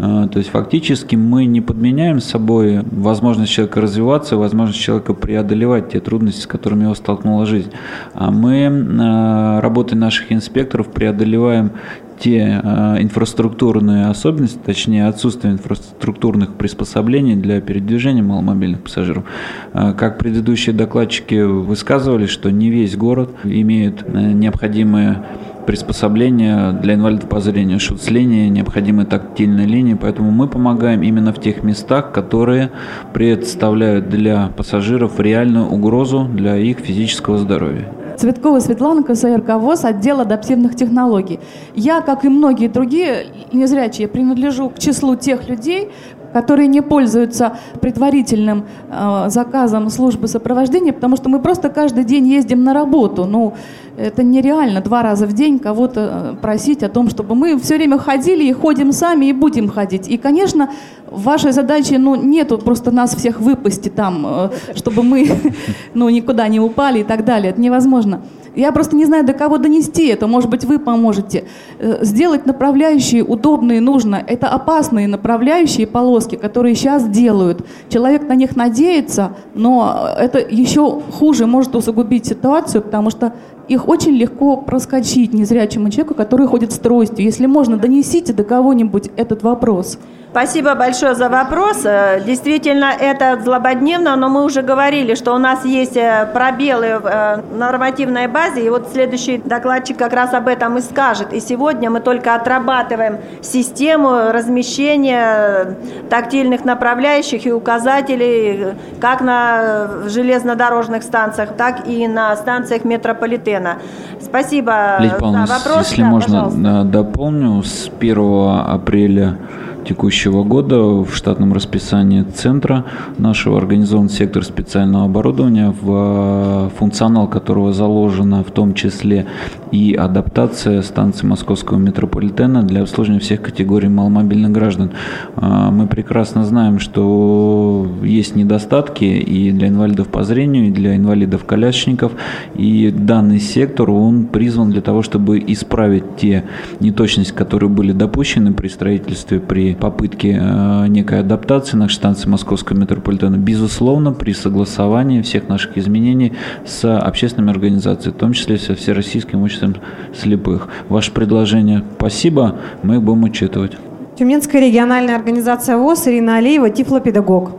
Э, 0.00 0.28
то 0.32 0.38
есть 0.38 0.50
фактически 0.50 1.14
мы 1.14 1.44
не 1.44 1.60
подменяем 1.60 2.20
с 2.20 2.24
собой 2.24 2.80
возможность 2.90 3.52
человека 3.52 3.82
развиваться, 3.82 4.36
возможность 4.36 4.80
человека 4.80 5.12
преодолевать 5.12 5.90
те 5.90 6.00
трудности, 6.00 6.40
с 6.40 6.46
которыми 6.46 6.84
его 6.84 6.94
столкнула 6.94 7.44
жизнь. 7.44 7.70
А 8.14 8.30
мы, 8.30 8.56
э, 8.62 9.60
работой 9.60 9.96
наших 9.96 10.32
инспекторов, 10.32 10.88
преодолеваем 10.88 11.72
те 12.18 12.60
э, 12.62 13.02
инфраструктурные 13.02 14.06
особенности, 14.06 14.58
точнее 14.64 15.06
отсутствие 15.06 15.52
инфраструктурных 15.54 16.54
приспособлений 16.54 17.34
для 17.34 17.60
передвижения 17.60 18.22
маломобильных 18.22 18.82
пассажиров. 18.82 19.24
Как 19.72 20.18
предыдущие 20.18 20.74
докладчики 20.74 21.42
высказывали, 21.42 22.26
что 22.26 22.50
не 22.50 22.70
весь 22.70 22.94
город 22.96 23.30
имеет 23.44 24.06
необходимые 24.12 25.24
приспособления 25.66 26.72
для 26.72 26.94
инвалидов 26.94 27.28
по 27.28 27.40
зрению, 27.40 27.80
шуцление, 27.80 28.48
необходимые 28.48 29.06
тактильные 29.06 29.66
линии, 29.66 29.94
поэтому 29.94 30.30
мы 30.30 30.48
помогаем 30.48 31.02
именно 31.02 31.32
в 31.32 31.40
тех 31.40 31.62
местах, 31.62 32.12
которые 32.12 32.70
представляют 33.12 34.08
для 34.08 34.50
пассажиров 34.56 35.20
реальную 35.20 35.68
угрозу 35.68 36.24
для 36.24 36.56
их 36.56 36.78
физического 36.78 37.38
здоровья. 37.38 37.92
Цветкова 38.20 38.60
Светлана, 38.60 39.02
КСРК 39.02 39.54
ВОЗ, 39.54 39.84
отдел 39.86 40.20
адаптивных 40.20 40.76
технологий. 40.76 41.40
Я, 41.74 42.02
как 42.02 42.24
и 42.26 42.28
многие 42.28 42.68
другие 42.68 43.26
незрячие, 43.50 44.08
принадлежу 44.08 44.68
к 44.68 44.78
числу 44.78 45.16
тех 45.16 45.48
людей, 45.48 45.88
которые 46.32 46.68
не 46.68 46.82
пользуются 46.82 47.56
предварительным 47.80 48.66
э, 48.90 49.24
заказом 49.28 49.90
службы 49.90 50.28
сопровождения, 50.28 50.92
потому 50.92 51.16
что 51.16 51.28
мы 51.28 51.40
просто 51.40 51.70
каждый 51.70 52.04
день 52.04 52.26
ездим 52.26 52.62
на 52.62 52.74
работу. 52.74 53.24
Ну, 53.24 53.54
Это 54.00 54.22
нереально 54.22 54.80
два 54.80 55.02
раза 55.02 55.26
в 55.26 55.34
день 55.34 55.58
кого-то 55.58 56.34
э, 56.34 56.36
просить 56.40 56.82
о 56.82 56.88
том, 56.88 57.10
чтобы 57.10 57.34
мы 57.34 57.58
все 57.58 57.76
время 57.76 57.98
ходили 57.98 58.44
и 58.44 58.52
ходим 58.52 58.92
сами 58.92 59.26
и 59.26 59.32
будем 59.34 59.68
ходить. 59.68 60.08
И, 60.08 60.16
конечно, 60.16 60.70
вашей 61.10 61.52
задаче 61.52 61.98
ну, 61.98 62.14
нету 62.14 62.56
просто 62.56 62.90
нас 62.90 63.14
всех 63.14 63.40
выпасть 63.40 63.94
там, 63.94 64.26
э, 64.26 64.50
чтобы 64.74 65.02
мы 65.02 65.30
ну, 65.94 66.08
никуда 66.08 66.48
не 66.48 66.60
упали 66.60 67.00
и 67.00 67.04
так 67.04 67.26
далее. 67.26 67.50
Это 67.50 67.60
невозможно. 67.60 68.22
Я 68.56 68.72
просто 68.72 68.96
не 68.96 69.04
знаю, 69.04 69.24
до 69.24 69.32
кого 69.32 69.58
донести 69.58 70.06
это. 70.06 70.26
Может 70.26 70.50
быть, 70.50 70.64
вы 70.64 70.78
поможете. 70.78 71.44
Э, 71.78 71.98
сделать 72.02 72.46
направляющие 72.46 73.22
удобные 73.22 73.80
нужно. 73.80 74.16
Это 74.26 74.48
опасные 74.48 75.08
направляющие 75.08 75.86
полоски, 75.86 76.36
которые 76.36 76.74
сейчас 76.74 77.06
делают. 77.06 77.66
Человек 77.90 78.26
на 78.26 78.34
них 78.34 78.56
надеется, 78.56 79.36
но 79.54 80.08
это 80.18 80.38
еще 80.38 81.00
хуже 81.12 81.46
может 81.46 81.76
усугубить 81.76 82.26
ситуацию, 82.26 82.82
потому 82.82 83.10
что 83.10 83.34
их 83.70 83.86
очень 83.86 84.16
легко 84.16 84.56
проскочить 84.56 85.32
незрячему 85.32 85.90
человеку, 85.90 86.14
который 86.14 86.48
ходит 86.48 86.72
с 86.72 86.78
тростью. 86.78 87.24
Если 87.24 87.46
можно, 87.46 87.76
донесите 87.76 88.32
до 88.32 88.42
кого-нибудь 88.42 89.10
этот 89.16 89.44
вопрос. 89.44 89.96
Спасибо 90.30 90.76
большое 90.76 91.16
за 91.16 91.28
вопрос. 91.28 91.84
Э, 91.84 92.22
действительно, 92.24 92.92
это 92.96 93.36
злободневно, 93.42 94.14
но 94.14 94.28
мы 94.28 94.44
уже 94.44 94.62
говорили, 94.62 95.16
что 95.16 95.34
у 95.34 95.38
нас 95.38 95.64
есть 95.64 95.96
э, 95.96 96.28
пробелы 96.32 97.00
в 97.00 97.06
э, 97.06 97.42
нормативной 97.52 98.28
базе, 98.28 98.64
и 98.64 98.70
вот 98.70 98.90
следующий 98.92 99.38
докладчик 99.38 99.96
как 99.96 100.12
раз 100.12 100.32
об 100.32 100.46
этом 100.46 100.78
и 100.78 100.82
скажет. 100.82 101.32
И 101.32 101.40
сегодня 101.40 101.90
мы 101.90 101.98
только 101.98 102.36
отрабатываем 102.36 103.18
систему 103.42 104.30
размещения 104.30 105.76
тактильных 106.08 106.64
направляющих 106.64 107.44
и 107.46 107.52
указателей 107.52 108.76
как 109.00 109.22
на 109.22 109.88
железнодорожных 110.06 111.02
станциях, 111.02 111.56
так 111.56 111.88
и 111.88 112.06
на 112.06 112.36
станциях 112.36 112.84
метрополитена. 112.84 113.78
Спасибо 114.20 114.98
Лидия 115.00 115.18
за 115.18 115.52
вопрос. 115.52 115.88
Если 115.88 116.02
да, 116.02 116.08
можно, 116.08 116.44
пожалуйста. 116.44 116.84
дополню, 116.84 117.62
с 117.64 117.90
1 117.98 118.48
апреля 118.68 119.36
текущего 119.84 120.44
года 120.44 120.78
в 120.78 121.14
штатном 121.14 121.52
расписании 121.52 122.22
центра 122.22 122.84
нашего 123.18 123.58
организован 123.58 124.08
сектор 124.08 124.44
специального 124.44 125.04
оборудования, 125.04 125.74
в 125.80 126.68
э, 126.68 126.78
функционал 126.78 127.28
которого 127.28 127.72
заложена 127.72 128.44
в 128.44 128.50
том 128.50 128.74
числе 128.74 129.26
и 129.72 129.94
адаптация 129.94 130.82
станции 130.82 131.26
московского 131.26 131.78
метрополитена 131.78 132.62
для 132.62 132.82
обслуживания 132.82 133.20
всех 133.20 133.42
категорий 133.42 133.88
маломобильных 133.88 134.52
граждан. 134.52 134.90
Э, 135.36 135.70
мы 135.70 135.86
прекрасно 135.86 136.44
знаем, 136.44 136.78
что 136.78 137.86
есть 138.02 138.36
недостатки 138.36 139.04
и 139.04 139.50
для 139.52 139.68
инвалидов 139.68 140.08
по 140.08 140.24
зрению, 140.24 140.68
и 140.68 140.70
для 140.70 140.96
инвалидов-колясочников, 140.96 142.12
и 142.54 142.90
данный 142.90 143.40
сектор, 143.40 143.90
он 143.90 144.26
призван 144.26 144.70
для 144.70 144.80
того, 144.80 145.02
чтобы 145.02 145.38
исправить 145.38 146.16
те 146.16 146.44
неточности, 146.80 147.32
которые 147.32 147.70
были 147.70 147.92
допущены 147.92 148.52
при 148.52 148.68
строительстве, 148.68 149.40
при 149.40 149.69
попытки 149.74 150.38
э, 150.40 150.86
некой 150.88 151.20
адаптации 151.20 151.76
нашей 151.76 151.94
станции 151.94 152.28
московского 152.28 152.76
метрополитена, 152.76 153.36
безусловно, 153.36 154.12
при 154.12 154.32
согласовании 154.32 155.22
всех 155.22 155.48
наших 155.48 155.76
изменений 155.78 156.32
с 156.66 156.96
общественными 156.96 157.52
организациями, 157.52 158.14
в 158.14 158.18
том 158.18 158.32
числе 158.32 158.58
со 158.58 158.74
Всероссийским 158.74 159.42
обществом 159.42 159.76
слепых. 160.14 160.68
Ваше 160.88 161.12
предложение 161.12 161.82
спасибо, 161.96 162.56
мы 162.82 162.96
их 162.96 163.02
будем 163.02 163.24
учитывать. 163.24 163.72
Тюменская 164.20 164.60
региональная 164.60 165.16
организация 165.16 165.78
ВОЗ, 165.78 166.08
Ирина 166.08 166.36
Алиева, 166.36 166.68
тифлопедагог. 166.68 167.52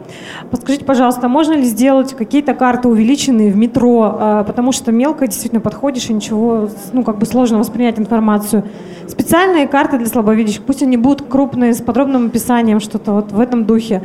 Подскажите, 0.52 0.86
пожалуйста, 0.86 1.28
можно 1.28 1.54
ли 1.54 1.64
сделать 1.64 2.14
какие-то 2.14 2.54
карты 2.54 2.88
увеличенные 2.88 3.52
в 3.52 3.58
метро, 3.58 4.16
а, 4.20 4.44
потому 4.44 4.72
что 4.72 4.92
мелко 4.92 5.26
действительно 5.26 5.60
подходишь 5.60 6.12
и 6.12 6.14
ничего, 6.14 6.70
ну, 6.94 7.02
как 7.02 7.18
бы 7.18 7.26
сложно 7.26 7.58
воспринять 7.58 7.98
информацию. 7.98 8.64
Специальные 9.08 9.68
карты 9.68 9.98
для 9.98 10.06
слабовидящих, 10.06 10.62
пусть 10.62 10.84
они 10.84 10.98
будут 10.98 11.28
крупные, 11.28 11.74
с 11.74 11.82
подробным 11.82 12.28
описанием, 12.28 12.80
что-то 12.80 13.14
вот 13.14 13.32
в 13.32 13.40
этом 13.40 13.66
духе. 13.66 14.04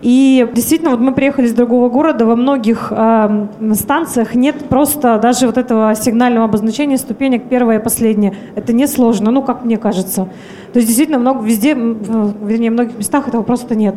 И 0.00 0.48
действительно, 0.54 0.92
вот 0.92 1.00
мы 1.00 1.12
приехали 1.12 1.44
из 1.44 1.52
другого 1.52 1.90
города, 1.90 2.24
во 2.24 2.36
многих 2.36 2.90
э, 2.90 3.46
станциях 3.74 4.34
нет 4.34 4.56
просто 4.70 5.18
даже 5.18 5.44
вот 5.44 5.58
этого 5.58 5.94
сигнального 5.94 6.46
обозначения 6.46 6.96
ступенек 6.96 7.50
первая 7.50 7.80
и 7.80 7.82
последняя. 7.82 8.34
Это 8.56 8.72
несложно, 8.72 9.30
ну, 9.30 9.42
как 9.42 9.62
мне 9.62 9.76
кажется. 9.76 10.28
То 10.72 10.78
есть 10.78 10.88
действительно 10.88 11.18
много 11.18 11.44
везде, 11.44 11.74
вернее, 11.74 12.70
в 12.70 12.74
многих 12.74 12.98
местах 12.98 13.28
этого 13.28 13.42
просто 13.42 13.74
нет. 13.74 13.96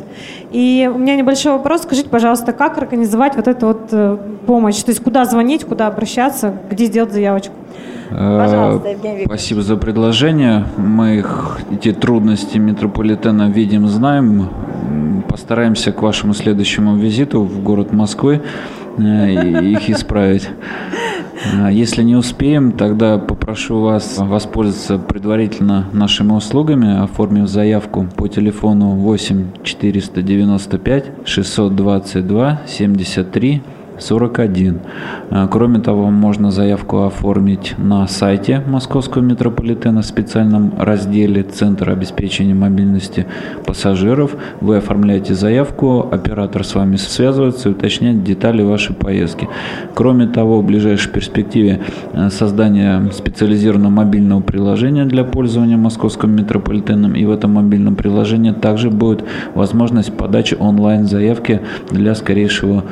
И 0.52 0.90
у 0.94 0.98
меня 0.98 1.16
небольшой 1.16 1.54
вопрос. 1.54 1.84
Скажите, 1.84 2.10
пожалуйста, 2.10 2.54
как 2.54 2.78
организовать 2.78 3.36
вот 3.36 3.48
эту 3.48 3.68
вот 3.68 3.90
э, 3.92 4.18
помощь? 4.46 4.82
То 4.82 4.92
есть 4.92 5.04
куда 5.04 5.26
звонить, 5.26 5.66
куда 5.66 5.88
обращаться, 5.88 6.56
где 6.70 6.86
сделать 6.86 7.12
заявочку? 7.12 7.54
Пожалуйста, 8.10 8.90
Евгений 8.90 9.26
Спасибо 9.26 9.62
за 9.62 9.78
предложение. 9.78 10.66
Мы 10.76 11.18
их, 11.18 11.60
эти 11.72 11.94
трудности 11.94 12.58
метрополитена 12.58 13.50
видим, 13.50 13.88
знаем. 13.88 14.50
Постараемся 15.30 15.94
к 15.94 16.02
вашему 16.02 16.34
следующему 16.34 16.98
визиту 16.98 17.44
в 17.44 17.64
город 17.64 17.94
Москвы 17.94 18.42
э, 18.98 19.32
их 19.32 19.90
исправить. 19.90 20.50
А, 21.44 21.72
если 21.72 22.04
не 22.04 22.16
успеем, 22.16 22.72
тогда 22.72 23.18
попрошу 23.18 23.82
вас 23.82 24.18
воспользоваться 24.18 24.98
предварительно 24.98 25.88
нашими 25.94 26.34
услугами, 26.34 27.04
оформив 27.04 27.48
заявку 27.48 28.08
по 28.16 28.28
телефону 28.28 28.92
8 28.92 29.64
495 29.64 31.12
622 31.26 32.62
73 32.68 33.62
41. 34.02 34.80
Э, 35.30 35.48
кроме 35.50 35.80
того, 35.80 36.10
можно 36.10 36.52
заявку 36.52 37.04
оформить 37.04 37.76
на 37.78 38.08
сайте 38.08 38.62
Московского 38.68 39.22
метрополитена 39.22 40.02
в 40.02 40.06
специальном 40.06 40.74
разделе 40.78 41.44
Центр 41.44 41.90
обеспечения 41.90 42.54
мобильности 42.54 43.26
пассажиров. 43.66 44.36
Вы 44.60 44.78
оформляете 44.78 45.34
заявку, 45.34 46.08
оператор 46.12 46.64
с 46.64 46.76
вами 46.76 46.96
связывается 46.96 47.70
и 47.70 47.72
уточняет 47.72 48.24
детали 48.24 48.64
вашей 48.64 48.96
поездки. 48.96 49.48
Кроме 49.94 50.28
того, 50.28 50.62
в 50.62 50.66
ближайшей 50.66 51.12
перспективе 51.12 51.82
э, 52.14 52.30
создание 52.30 53.12
специализированного 53.12 53.92
мобильного 53.92 54.42
приложения 54.42 55.06
для 55.06 55.24
пользования 55.24 55.78
Московским 55.78 56.36
метрополитеном. 56.36 57.14
И 57.14 57.26
в 57.26 57.32
этом 57.32 57.54
мобильном 57.54 57.96
приложении 57.96 58.52
также 58.52 58.90
будет 58.90 59.24
возможность 59.56 60.14
подачи 60.14 60.56
онлайн-заявки 60.60 61.62
для 61.92 62.16
скорейшего 62.16 62.84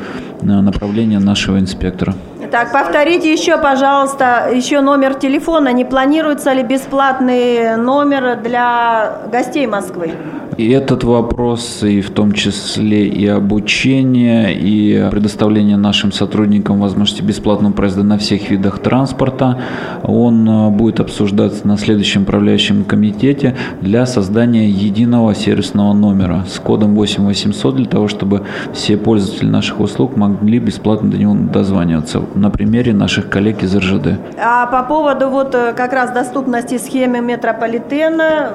направления 0.41 1.19
нашего 1.19 1.59
инспектора. 1.59 2.15
Так, 2.51 2.71
повторите 2.71 3.31
еще, 3.31 3.57
пожалуйста, 3.59 4.49
еще 4.51 4.81
номер 4.81 5.13
телефона. 5.13 5.71
Не 5.71 5.85
планируется 5.85 6.51
ли 6.53 6.63
бесплатный 6.63 7.77
номер 7.77 8.39
для 8.41 9.19
гостей 9.31 9.67
Москвы? 9.67 10.11
И 10.59 10.71
этот 10.71 11.05
вопрос, 11.05 11.83
и 11.83 12.01
в 12.01 12.09
том 12.09 12.33
числе 12.33 13.07
и 13.07 13.25
обучение, 13.27 14.53
и 14.53 15.09
предоставление 15.09 15.77
нашим 15.77 16.11
сотрудникам 16.11 16.81
возможности 16.81 17.21
бесплатного 17.21 17.71
проезда 17.71 18.03
на 18.03 18.17
всех 18.17 18.49
видах 18.49 18.79
транспорта, 18.79 19.61
он 20.03 20.49
э, 20.49 20.69
будет 20.71 20.99
обсуждаться 20.99 21.65
на 21.65 21.77
следующем 21.77 22.23
управляющем 22.23 22.83
комитете 22.83 23.55
для 23.79 24.05
создания 24.05 24.69
единого 24.69 25.33
сервисного 25.33 25.93
номера 25.93 26.43
с 26.49 26.59
кодом 26.59 26.93
8800 26.93 27.75
для 27.77 27.85
того, 27.85 28.09
чтобы 28.09 28.41
все 28.73 28.97
пользователи 28.97 29.47
наших 29.47 29.79
услуг 29.79 30.17
могли 30.17 30.59
бесплатно 30.59 31.09
до 31.09 31.17
него 31.17 31.37
дозваниваться 31.53 32.21
на 32.39 32.49
примере 32.49 32.93
наших 32.93 33.29
коллег 33.29 33.63
из 33.63 33.75
РЖД. 33.75 34.19
А 34.41 34.65
по 34.67 34.83
поводу 34.83 35.29
вот 35.29 35.53
э, 35.55 35.73
как 35.73 35.93
раз 35.93 36.11
доступности 36.11 36.77
схемы 36.77 37.21
метрополитена, 37.21 38.51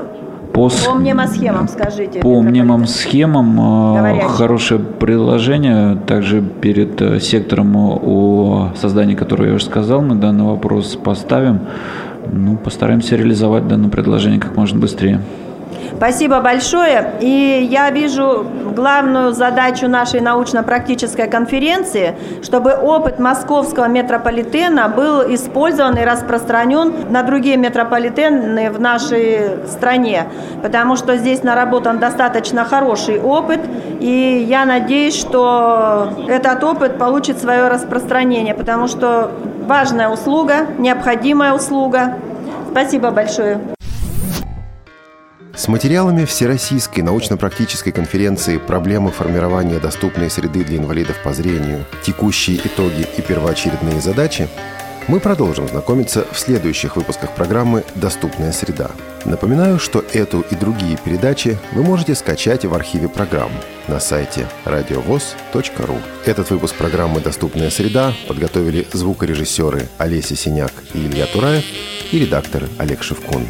по, 0.55 0.69
по 0.69 0.95
мнемосхемам 0.95 1.67
скажите. 1.67 2.21
По 2.21 2.41
мнемосхемам 2.41 3.97
э, 3.97 4.21
хорошее 4.29 4.79
приложение. 4.79 5.97
Также 6.07 6.43
перед 6.43 7.03
э, 7.03 7.19
сектором 7.19 7.77
о 7.77 8.71
создании, 8.77 9.17
которое 9.17 9.49
я 9.49 9.55
уже 9.57 9.65
сказал, 9.65 10.01
мы 10.01 10.15
данный 10.15 10.45
вопрос 10.45 10.95
поставим. 10.95 11.61
Ну, 12.33 12.57
постараемся 12.57 13.17
реализовать 13.17 13.67
данное 13.67 13.91
предложение 13.91 14.41
как 14.41 14.57
можно 14.57 14.79
быстрее. 14.79 15.21
Спасибо 15.97 16.41
большое. 16.41 17.13
И 17.21 17.67
я 17.71 17.91
вижу 17.91 18.47
главную 18.75 19.33
задачу 19.33 19.89
нашей 19.89 20.21
научно-практической 20.21 21.29
конференции, 21.29 22.17
чтобы 22.43 22.73
опыт 22.73 23.19
московского 23.19 23.87
метрополитена 23.87 24.89
был 24.89 25.23
использован 25.35 25.97
и 25.97 26.05
распространен 26.05 27.11
на 27.11 27.23
другие 27.23 27.57
метрополитены 27.57 28.71
в 28.71 28.81
нашей 28.81 29.67
стране, 29.69 30.27
потому 30.63 30.97
что 30.97 31.17
здесь 31.17 31.43
наработан 31.43 31.99
достаточно 31.99 32.65
хороший 32.65 33.21
опыт, 33.21 33.61
и 34.01 34.45
я 34.49 34.65
надеюсь, 34.65 35.19
что 35.19 36.11
этот 36.29 36.63
опыт 36.65 36.99
получит 36.99 37.39
свое 37.39 37.69
распространение, 37.69 38.55
потому 38.55 38.89
что 38.89 39.31
важная 39.67 40.09
услуга, 40.09 40.67
необходимая 40.79 41.55
услуга. 41.55 42.15
Спасибо 42.71 43.11
большое. 43.11 43.74
С 45.57 45.69
материалами 45.69 46.25
Всероссийской 46.25 47.05
научно-практической 47.05 47.93
конференции 47.93 48.59
«Проблемы 48.59 49.13
формирования 49.13 49.79
доступной 49.79 50.29
среды 50.29 50.65
для 50.65 50.79
инвалидов 50.79 51.17
по 51.23 51.33
зрению. 51.33 51.85
Текущие 52.03 52.57
итоги 52.57 53.07
и 53.17 53.23
первоочередные 53.23 54.01
задачи» 54.01 54.49
Мы 55.07 55.21
продолжим 55.21 55.69
знакомиться 55.69 56.27
в 56.33 56.39
следующих 56.39 56.97
выпусках 56.97 57.35
программы 57.35 57.85
«Доступная 57.95 58.53
среда». 58.53 58.91
Напоминаю, 59.27 59.79
что 59.79 60.03
эту 60.13 60.41
и 60.41 60.55
другие 60.57 60.97
передачи 60.97 61.59
вы 61.73 61.83
можете 61.83 62.15
скачать 62.15 62.65
в 62.65 62.75
архиве 62.75 63.09
программ 63.09 63.53
на 63.87 64.01
сайте 64.01 64.49
радиовоз.ру. 64.65 65.99
Этот 66.25 66.51
выпуск 66.51 66.75
программы 66.75 67.21
«Доступная 67.21 67.71
среда» 67.71 68.15
подготовили 68.27 68.87
звукорежиссеры 68.93 69.89
Олеся 69.99 70.37
Синяк 70.37 70.73
и 70.95 71.07
Илья 71.07 71.27
Тураев 71.27 71.65
и 72.11 72.19
редактор 72.19 72.65
Олег 72.79 73.03
Шевкун. 73.03 73.47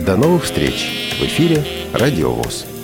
До 0.00 0.16
новых 0.16 0.44
встреч 0.44 1.16
в 1.18 1.24
эфире 1.24 1.64
«Радиовоз». 1.94 2.75